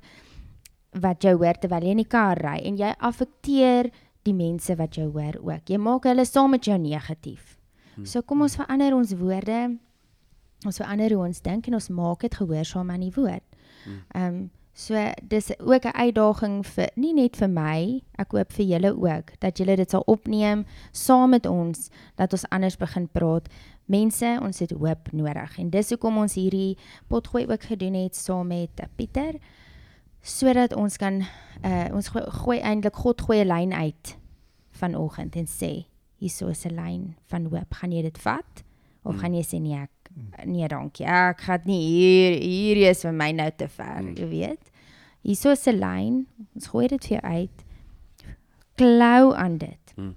wat 0.92 1.22
jou 1.22 1.36
hoor 1.38 1.58
terwyl 1.58 1.84
jy 1.86 1.94
in 1.94 2.02
die 2.02 2.08
kar 2.08 2.38
ry 2.38 2.58
en 2.66 2.78
jy 2.78 2.94
affekteer 2.98 3.90
die 4.26 4.34
mense 4.34 4.74
wat 4.76 4.96
jou 4.98 5.10
hoor 5.10 5.38
ook. 5.42 5.70
Jy 5.70 5.78
maak 5.78 6.06
hulle 6.08 6.24
saam 6.24 6.54
met 6.54 6.66
jou 6.66 6.78
negatief. 6.78 7.59
Hmm. 8.00 8.06
So 8.08 8.22
kom 8.22 8.42
ons 8.46 8.56
verander 8.56 8.96
ons 8.96 9.12
woorde. 9.20 9.60
Ons 10.66 10.80
verander 10.80 11.12
hoe 11.14 11.26
ons 11.26 11.42
dink 11.44 11.68
en 11.68 11.76
ons 11.78 11.92
maak 11.96 12.24
dit 12.24 12.34
gehoorsaam 12.40 12.90
aan 12.92 13.04
die 13.04 13.14
woord. 13.16 13.44
Hmm. 13.84 14.00
Ehm 14.14 14.40
um, 14.40 14.48
so 14.80 14.96
dis 15.28 15.50
ook 15.58 15.84
'n 15.84 15.96
uitdaging 15.96 16.66
vir 16.66 16.88
nie 16.96 17.12
net 17.12 17.36
vir 17.36 17.48
my, 17.48 18.02
ek 18.16 18.32
hoop 18.32 18.52
vir 18.52 18.66
julle 18.66 18.92
ook 18.96 19.32
dat 19.40 19.58
julle 19.58 19.76
dit 19.76 19.90
sal 19.90 20.02
opneem 20.06 20.64
saam 20.92 21.30
met 21.30 21.46
ons 21.46 21.90
dat 22.16 22.32
ons 22.32 22.48
anders 22.48 22.76
begin 22.76 23.08
praat. 23.08 23.48
Mense, 23.86 24.38
ons 24.42 24.58
het 24.58 24.70
hoop 24.70 25.12
nodig 25.12 25.58
en 25.58 25.70
dis 25.70 25.88
hoekom 25.90 26.18
ons 26.18 26.34
hierdie 26.34 26.78
potgooi 27.08 27.46
ook 27.46 27.62
gedoen 27.62 27.94
het 27.94 28.16
saam 28.16 28.46
met 28.46 28.70
Pieter 28.96 29.34
sodat 30.22 30.74
ons 30.74 30.96
kan 30.96 31.24
uh 31.64 31.88
ons 31.92 32.08
gooi, 32.08 32.24
gooi 32.30 32.58
eintlik 32.60 32.96
God 32.96 33.20
gooi 33.20 33.40
'n 33.40 33.48
lyn 33.48 33.72
uit 33.72 34.16
vanoggend 34.70 35.36
en 35.36 35.46
sê 35.46 35.90
hierso 36.20 36.48
is 36.52 36.66
'n 36.66 36.76
lyn 36.76 37.14
van 37.32 37.48
hoop. 37.48 37.74
Gaan 37.74 37.92
jy 37.92 38.02
dit 38.02 38.18
vat 38.18 38.64
of 39.02 39.14
mm. 39.14 39.20
gaan 39.20 39.34
jy 39.34 39.42
sê 39.42 39.60
nee 39.60 39.78
ek 39.80 40.12
nee 40.44 40.68
dankie. 40.68 41.06
Ek 41.06 41.40
gaan 41.40 41.64
nie 41.64 41.80
hier 41.80 42.40
hier 42.40 42.90
is 42.90 43.02
vir 43.06 43.12
my 43.16 43.30
nou 43.32 43.50
te 43.56 43.68
ver, 43.68 44.02
mm. 44.02 44.16
jy 44.20 44.28
weet. 44.28 44.72
Hierso 45.22 45.50
is 45.50 45.66
'n 45.66 45.80
lyn. 45.80 46.26
Ons 46.54 46.66
gooi 46.72 46.88
dit 46.88 47.06
vir 47.06 47.18
jou 47.18 47.24
uit. 47.24 47.64
Klou 48.76 49.34
aan 49.34 49.58
dit. 49.58 49.94
Mm. 49.96 50.14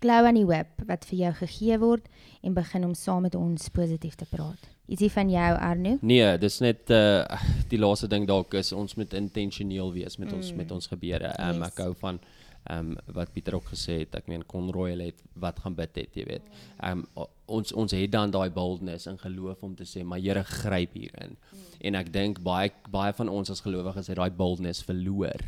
Klou 0.00 0.26
aan 0.26 0.34
die 0.34 0.44
hoop 0.44 0.86
wat 0.86 1.04
vir 1.04 1.18
jou 1.18 1.32
gegee 1.32 1.78
word 1.78 2.08
en 2.42 2.54
begin 2.54 2.84
om 2.84 2.94
saam 2.94 3.22
met 3.22 3.34
ons 3.34 3.68
positief 3.68 4.14
te 4.14 4.26
praat. 4.26 4.68
Ietsie 4.86 5.10
van 5.10 5.30
jou 5.30 5.50
Arno? 5.56 5.98
Nee, 6.02 6.38
dis 6.38 6.60
net 6.60 6.90
uh 6.90 7.24
die 7.70 7.78
laaste 7.78 8.08
ding 8.08 8.26
dalk 8.28 8.54
is 8.54 8.72
ons 8.72 8.94
moet 9.00 9.14
intentioneel 9.14 9.92
wees 9.94 10.18
met 10.18 10.28
mm. 10.28 10.36
ons 10.36 10.52
met 10.52 10.70
ons 10.70 10.86
gebeure. 10.86 11.30
Um, 11.40 11.62
yes. 11.62 11.72
Ek 11.72 11.78
hou 11.86 11.94
van 12.02 12.20
ehm 12.64 12.94
um, 12.94 13.14
wat 13.14 13.32
Pieter 13.32 13.54
ook 13.54 13.66
gesê 13.72 13.98
het, 13.98 14.14
ek 14.16 14.28
meen 14.30 14.46
Conroy 14.48 14.94
het 14.96 15.22
wat 15.36 15.58
gaan 15.60 15.74
bid 15.76 15.96
het, 16.00 16.14
jy 16.16 16.24
weet. 16.24 16.46
Ehm 16.80 17.04
um, 17.04 17.26
ons 17.44 17.72
ons 17.76 17.92
het 17.92 18.12
dan 18.12 18.30
daai 18.32 18.48
boldness 18.50 19.06
in 19.06 19.18
geloof 19.20 19.62
om 19.62 19.74
te 19.76 19.84
sê, 19.84 20.04
maar 20.04 20.18
Here 20.18 20.44
gryp 20.44 20.94
hierin. 20.96 21.36
Mm. 21.36 21.64
En 21.80 21.94
ek 22.00 22.12
dink 22.12 22.40
baie 22.40 22.72
baie 22.90 23.12
van 23.12 23.28
ons 23.28 23.50
as 23.50 23.60
gelowiges 23.60 24.08
het 24.08 24.16
daai 24.16 24.30
boldness 24.30 24.84
verloor. 24.84 25.44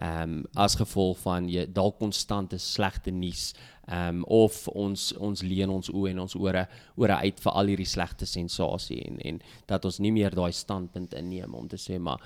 Ehm 0.00 0.22
um, 0.22 0.42
as 0.54 0.74
gevolg 0.74 1.18
van 1.22 1.48
jy 1.48 1.66
dalk 1.72 1.98
konstante 1.98 2.58
slegte 2.58 3.10
nuus. 3.10 3.52
Ehm 3.86 4.16
um, 4.16 4.24
of 4.24 4.68
ons 4.68 5.12
ons 5.20 5.42
leen 5.44 5.70
ons 5.70 5.90
oë 5.92 6.14
en 6.14 6.22
ons 6.22 6.34
ore 6.40 6.62
ore 6.96 7.16
uit 7.20 7.40
vir 7.44 7.52
al 7.52 7.70
hierdie 7.72 7.88
slegte 7.88 8.26
sensasie 8.26 9.02
en 9.04 9.18
en 9.28 9.40
dat 9.68 9.84
ons 9.84 9.98
nie 10.00 10.12
meer 10.12 10.32
daai 10.34 10.52
standpunt 10.56 11.12
inneem 11.14 11.54
om 11.54 11.68
te 11.68 11.76
sê 11.76 11.98
maar 12.00 12.22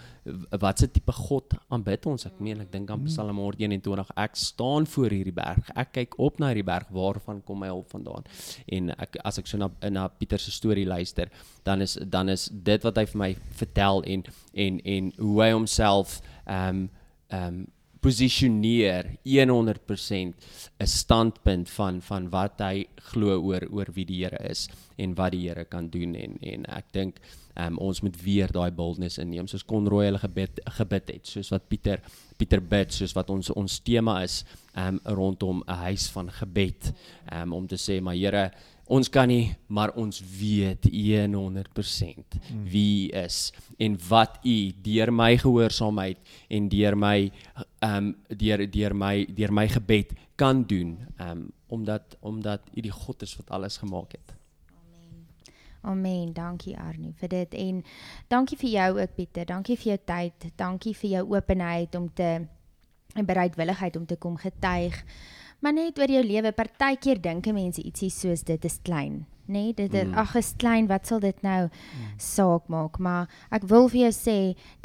watse 0.62 0.86
tipe 0.92 1.12
God 1.12 1.56
aanbid 1.68 2.06
ons? 2.06 2.26
Ek 2.30 2.38
meen 2.40 2.62
ek 2.62 2.70
dink 2.72 2.90
aan 2.94 3.04
Psalm 3.08 3.42
121 3.42 4.12
ek 4.16 4.38
staan 4.38 4.86
voor 4.86 5.10
hierdie 5.10 5.34
berg. 5.34 5.72
Ek 5.74 5.92
kyk 5.98 6.14
op 6.18 6.38
na 6.38 6.52
hierdie 6.52 6.66
berg. 6.66 6.92
Waarvan 6.94 7.42
kom 7.42 7.60
my 7.64 7.72
hulp 7.72 7.90
vandaan? 7.90 8.28
En 8.70 8.94
ek 8.94 9.18
as 9.24 9.42
ek 9.42 9.50
so 9.50 9.58
na 9.58 9.68
na 9.90 10.06
Pieter 10.08 10.38
se 10.38 10.54
storie 10.54 10.86
luister 10.86 11.28
dan 11.64 11.82
is 11.82 11.98
dan 12.06 12.28
is 12.28 12.48
dit 12.52 12.86
wat 12.86 12.96
hy 12.96 13.04
vir 13.10 13.18
my 13.18 13.32
vertel 13.58 14.04
en 14.06 14.24
en 14.54 14.80
en 14.84 15.12
hoe 15.18 15.42
hy 15.42 15.50
homself 15.52 16.20
ehm 16.46 16.84
um, 16.84 16.88
ehm 17.28 17.46
um, 17.46 17.66
posisioneer 18.00 19.16
100% 19.24 20.34
'n 20.78 20.86
standpunt 20.86 21.70
van 21.70 22.02
van 22.02 22.30
wat 22.30 22.60
hy 22.60 22.86
glo 23.10 23.40
oor 23.42 23.66
oor 23.70 23.90
wie 23.94 24.04
die 24.04 24.24
Here 24.24 24.38
is 24.50 24.68
en 24.96 25.14
wat 25.14 25.32
die 25.32 25.48
Here 25.48 25.64
kan 25.64 25.90
doen. 25.90 26.14
En 26.14 26.38
en 26.40 26.64
ek 26.64 26.92
dink 26.92 27.20
um, 27.56 27.78
ons 27.78 28.00
moet 28.00 28.22
weer 28.22 28.52
daai 28.52 28.70
boldness 28.70 29.18
inneem 29.18 29.46
soos 29.46 29.64
Conroy 29.64 30.04
hulle 30.04 30.18
gebed 30.18 30.60
gebid 30.78 31.08
het 31.08 31.26
soos 31.26 31.50
wat 31.50 31.68
Pieter 31.68 32.00
Pieter 32.36 32.60
bid 32.60 32.92
soos 32.92 33.14
wat 33.18 33.30
ons 33.30 33.50
ons 33.50 33.80
tema 33.80 34.22
is 34.22 34.44
um, 34.76 35.00
rondom 35.04 35.64
'n 35.66 35.80
huis 35.86 36.08
van 36.10 36.30
gebed. 36.30 36.92
Um, 37.32 37.52
om 37.52 37.66
te 37.66 37.76
sê 37.76 38.00
maar 38.00 38.14
Here 38.14 38.50
ons 38.88 39.10
kan 39.12 39.28
nie 39.28 39.54
maar 39.66 39.92
ons 40.00 40.22
weet 40.38 40.88
100% 40.88 41.34
hmm. 41.34 42.64
wie 42.72 43.12
is 43.12 43.52
en 43.78 43.98
wat 44.08 44.38
u 44.44 44.72
deur 44.82 45.12
my 45.12 45.36
gehoorsaamheid 45.36 46.18
en 46.48 46.68
deur 46.68 46.96
my 46.96 47.30
ehm 47.78 47.96
um, 47.96 48.14
deur 48.28 48.70
deur 48.70 48.94
my 48.94 49.26
deur 49.34 49.52
my 49.52 49.68
gebed 49.68 50.16
kan 50.36 50.64
doen 50.66 50.98
ehm 51.16 51.30
um, 51.30 51.46
omdat 51.68 52.16
omdat 52.20 52.60
u 52.74 52.80
die 52.80 52.90
God 52.90 53.22
is 53.22 53.36
wat 53.36 53.50
alles 53.50 53.76
gemaak 53.76 54.12
het. 54.12 54.34
Amen. 54.72 55.26
Amen. 55.80 56.32
Dankie 56.32 56.78
Arnie 56.78 57.12
vir 57.16 57.28
dit 57.28 57.54
en 57.54 57.82
dankie 58.28 58.58
vir 58.58 58.70
jou 58.70 59.00
ook 59.00 59.14
Pieter. 59.14 59.46
Dankie 59.46 59.76
vir 59.76 59.86
jou 59.92 59.98
tyd. 60.04 60.52
Dankie 60.56 60.94
vir 60.96 61.10
jou 61.10 61.34
openheid 61.36 61.94
om 61.94 62.12
te 62.12 62.46
en 63.14 63.24
bereidwilligheid 63.24 63.96
om 63.96 64.06
te 64.06 64.16
kom 64.16 64.36
getuig. 64.36 65.04
Maar 65.58 65.74
net 65.74 65.98
oor 65.98 66.10
jou 66.10 66.22
lewe, 66.22 66.52
partykeer 66.54 67.18
dink 67.18 67.48
mense 67.50 67.82
ietsie 67.82 68.12
soos 68.14 68.44
dit 68.46 68.62
is 68.64 68.76
klein, 68.86 69.24
nê? 69.48 69.72
Nee, 69.72 69.72
dit 69.74 69.90
mm. 69.90 70.12
ag 70.20 70.36
is 70.38 70.52
klein, 70.60 70.86
wat 70.86 71.08
sal 71.08 71.18
dit 71.24 71.38
nou 71.42 71.64
mm. 71.66 72.10
saak 72.22 72.68
maak? 72.70 73.00
Maar 73.02 73.26
ek 73.56 73.66
wil 73.70 73.88
vir 73.90 74.04
jou 74.04 74.12
sê, 74.14 74.36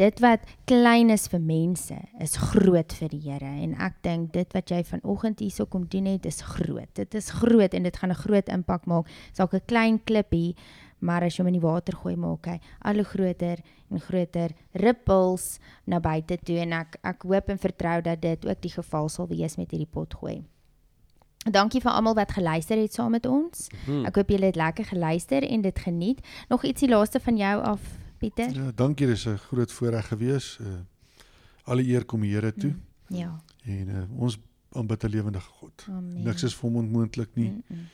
dit 0.01 0.23
wat 0.23 0.47
klein 0.69 1.13
is 1.13 1.27
vir 1.29 1.43
mense, 1.45 1.97
is 2.23 2.33
groot 2.49 2.95
vir 2.97 3.11
die 3.11 3.21
Here 3.27 3.51
en 3.67 3.75
ek 3.77 3.99
dink 4.07 4.31
dit 4.33 4.57
wat 4.57 4.73
jy 4.73 4.81
vanoggend 4.87 5.43
hierso 5.45 5.67
kom 5.69 5.85
doen 5.91 6.09
het, 6.09 6.25
is 6.25 6.41
groot. 6.55 6.89
Dit 6.97 7.13
is 7.19 7.29
groot 7.43 7.75
en 7.77 7.85
dit 7.85 8.01
gaan 8.01 8.15
'n 8.15 8.23
groot 8.23 8.49
impak 8.49 8.89
maak. 8.89 9.05
Salk 9.33 9.53
'n 9.53 9.67
klein 9.67 10.01
klippie 10.01 10.55
maar 11.03 11.23
as 11.23 11.35
jy 11.35 11.43
hom 11.43 11.51
in 11.51 11.59
die 11.59 11.67
water 11.67 11.95
gooi 11.99 12.15
maak 12.15 12.47
hy 12.47 12.59
al 12.87 12.95
hoe 12.95 13.09
groter 13.11 13.59
en 13.91 13.99
groter 13.99 14.55
ripples 14.73 15.59
na 15.85 15.99
buite 15.99 16.39
toe 16.47 16.57
en 16.63 16.73
ek 16.79 16.97
ek 17.03 17.27
hoop 17.27 17.49
en 17.49 17.59
vertrou 17.59 18.01
dat 18.01 18.21
dit 18.23 18.45
ook 18.47 18.61
die 18.63 18.75
geval 18.79 19.09
sal 19.09 19.27
wees 19.27 19.57
met 19.57 19.71
hierdie 19.71 19.91
pot 19.91 20.13
gooi. 20.13 20.43
Dankie 21.51 21.81
vir 21.81 21.91
almal 21.91 22.13
wat 22.15 22.31
geluister 22.31 22.77
het 22.77 22.93
saam 22.93 23.11
met 23.11 23.25
ons. 23.25 23.67
Hmm. 23.85 24.05
Ek 24.05 24.15
hoop 24.15 24.29
julle 24.29 24.45
het 24.45 24.55
lekker 24.55 24.85
geluister 24.85 25.43
en 25.43 25.61
dit 25.61 25.79
geniet. 25.79 26.19
Nog 26.49 26.63
ietsie 26.63 26.89
laaste 26.89 27.19
van 27.19 27.37
jou 27.37 27.61
af, 27.63 27.81
Pieter? 28.17 28.53
Ja, 28.53 28.71
dankie, 28.75 29.07
dis 29.07 29.25
'n 29.27 29.37
groot 29.37 29.71
voorreg 29.71 30.07
gewees. 30.07 30.57
Uh 30.61 30.67
alle 31.65 31.83
eer 31.83 32.05
kom 32.05 32.21
die 32.21 32.33
Here 32.33 32.53
toe 32.53 32.69
Mm. 33.07 33.15
Ja. 33.17 33.41
en 33.65 33.87
uh, 33.89 34.19
ons 34.21 34.37
aanbid 34.71 35.03
'n 35.03 35.07
lewendige 35.09 35.49
God. 35.49 35.85
Amen. 35.89 36.23
Niks 36.23 36.43
is 36.43 36.55
vir 36.55 36.69
hom 36.69 36.75
onmoontlik 36.77 37.29
nie 37.35 37.49
Mm 37.49 37.63
-mm. 37.67 37.85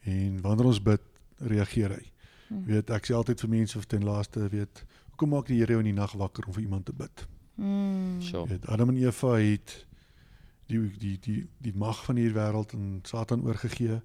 en 0.00 0.40
wanneer 0.40 0.66
ons 0.66 0.82
bid, 0.82 1.00
reageer 1.38 1.90
hy. 1.90 2.10
Mm. 2.48 2.64
Weet, 2.64 2.90
ek 2.90 3.06
sê 3.06 3.14
altyd 3.14 3.40
vir 3.40 3.48
mense 3.48 3.78
of 3.78 3.84
ten 3.84 4.04
laaste 4.04 4.48
weet, 4.48 4.84
hoekom 5.08 5.28
maak 5.28 5.46
die 5.46 5.58
Here 5.58 5.72
jou 5.72 5.78
in 5.78 5.84
die 5.94 6.00
nag 6.00 6.12
wakker 6.12 6.46
om 6.46 6.52
vir 6.52 6.62
iemand 6.62 6.84
te 6.84 6.92
bid? 6.92 7.26
Mm. 7.54 8.20
Sure. 8.22 8.46
Weet, 8.46 8.66
Adam 8.66 8.88
en 8.88 8.96
Eva 8.96 9.34
het 9.36 9.86
die 10.72 10.88
die 11.02 11.16
die 11.26 11.42
die 11.68 11.72
mag 11.78 12.00
van 12.06 12.16
hierdie 12.20 12.34
wêreld 12.36 12.74
aan 12.76 13.00
Satan 13.08 13.44
oorgegee. 13.46 14.00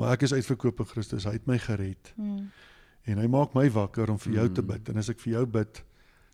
Maar 0.00 0.14
ek 0.16 0.22
is 0.28 0.32
uitverkoop 0.32 0.80
in 0.80 0.88
Christus. 0.90 1.26
Hy 1.28 1.32
het 1.36 1.46
my 1.50 1.58
gered 1.58 2.12
Mm. 2.16 2.50
en 3.10 3.18
hy 3.18 3.26
maak 3.26 3.54
my 3.54 3.66
wakker 3.70 4.10
om 4.10 4.18
vir 4.18 4.32
jou 4.32 4.48
te 4.48 4.62
Mm. 4.62 4.66
bid. 4.66 4.88
En 4.88 4.96
as 4.96 5.08
ek 5.10 5.20
vir 5.20 5.32
jou 5.32 5.46
bid, 5.46 5.82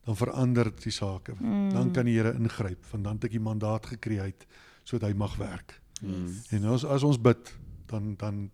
dan 0.06 0.16
verander 0.16 0.64
dit 0.64 0.82
die 0.84 0.92
sake. 0.92 1.34
Mm. 1.40 1.70
Dan 1.72 1.90
kan 1.92 2.04
die 2.04 2.14
Here 2.14 2.32
ingryp, 2.34 2.84
want 2.92 3.04
dan 3.04 3.14
het 3.14 3.24
ek 3.24 3.30
die 3.30 3.40
mandaat 3.40 3.86
gekry 3.86 4.20
uit 4.20 4.46
sodat 4.84 5.10
hy 5.10 5.16
mag 5.16 5.36
werk. 5.36 5.80
Mm. 6.02 6.28
En 6.50 6.64
as 6.64 6.84
as 6.84 7.02
ons 7.02 7.18
bid, 7.20 7.54
dan 7.86 8.14
dan 8.16 8.50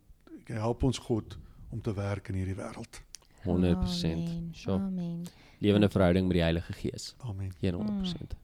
help 0.46 0.82
ons 0.82 0.98
God 0.98 1.36
om 1.70 1.80
te 1.80 1.92
werk 1.94 2.28
in 2.28 2.34
hierdie 2.34 2.56
wêreld. 2.56 3.00
100%. 3.44 4.28
Amen. 4.28 4.48
Sure. 4.52 4.76
Amen. 4.78 5.24
Lewende 5.58 5.88
verhouding 5.88 6.26
met 6.26 6.34
die 6.34 6.42
Heilige 6.42 6.72
Gees. 6.72 7.14
Amen. 7.18 7.52
100%. 7.60 8.34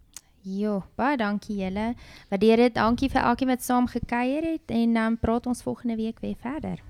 Jo, 0.42 0.82
baie 0.94 1.16
dankie 1.16 1.56
julle. 1.58 1.94
Waardeer 2.30 2.56
dit. 2.56 2.74
Dankie 2.74 3.10
vir 3.10 3.22
elkeen 3.22 3.48
wat 3.48 3.62
saam 3.62 3.86
gekuier 3.90 4.44
het 4.52 4.70
en 4.70 4.94
dan 4.94 5.12
um, 5.12 5.18
praat 5.18 5.46
ons 5.46 5.62
volgende 5.62 5.96
week 5.96 6.20
weer 6.20 6.36
verder. 6.40 6.87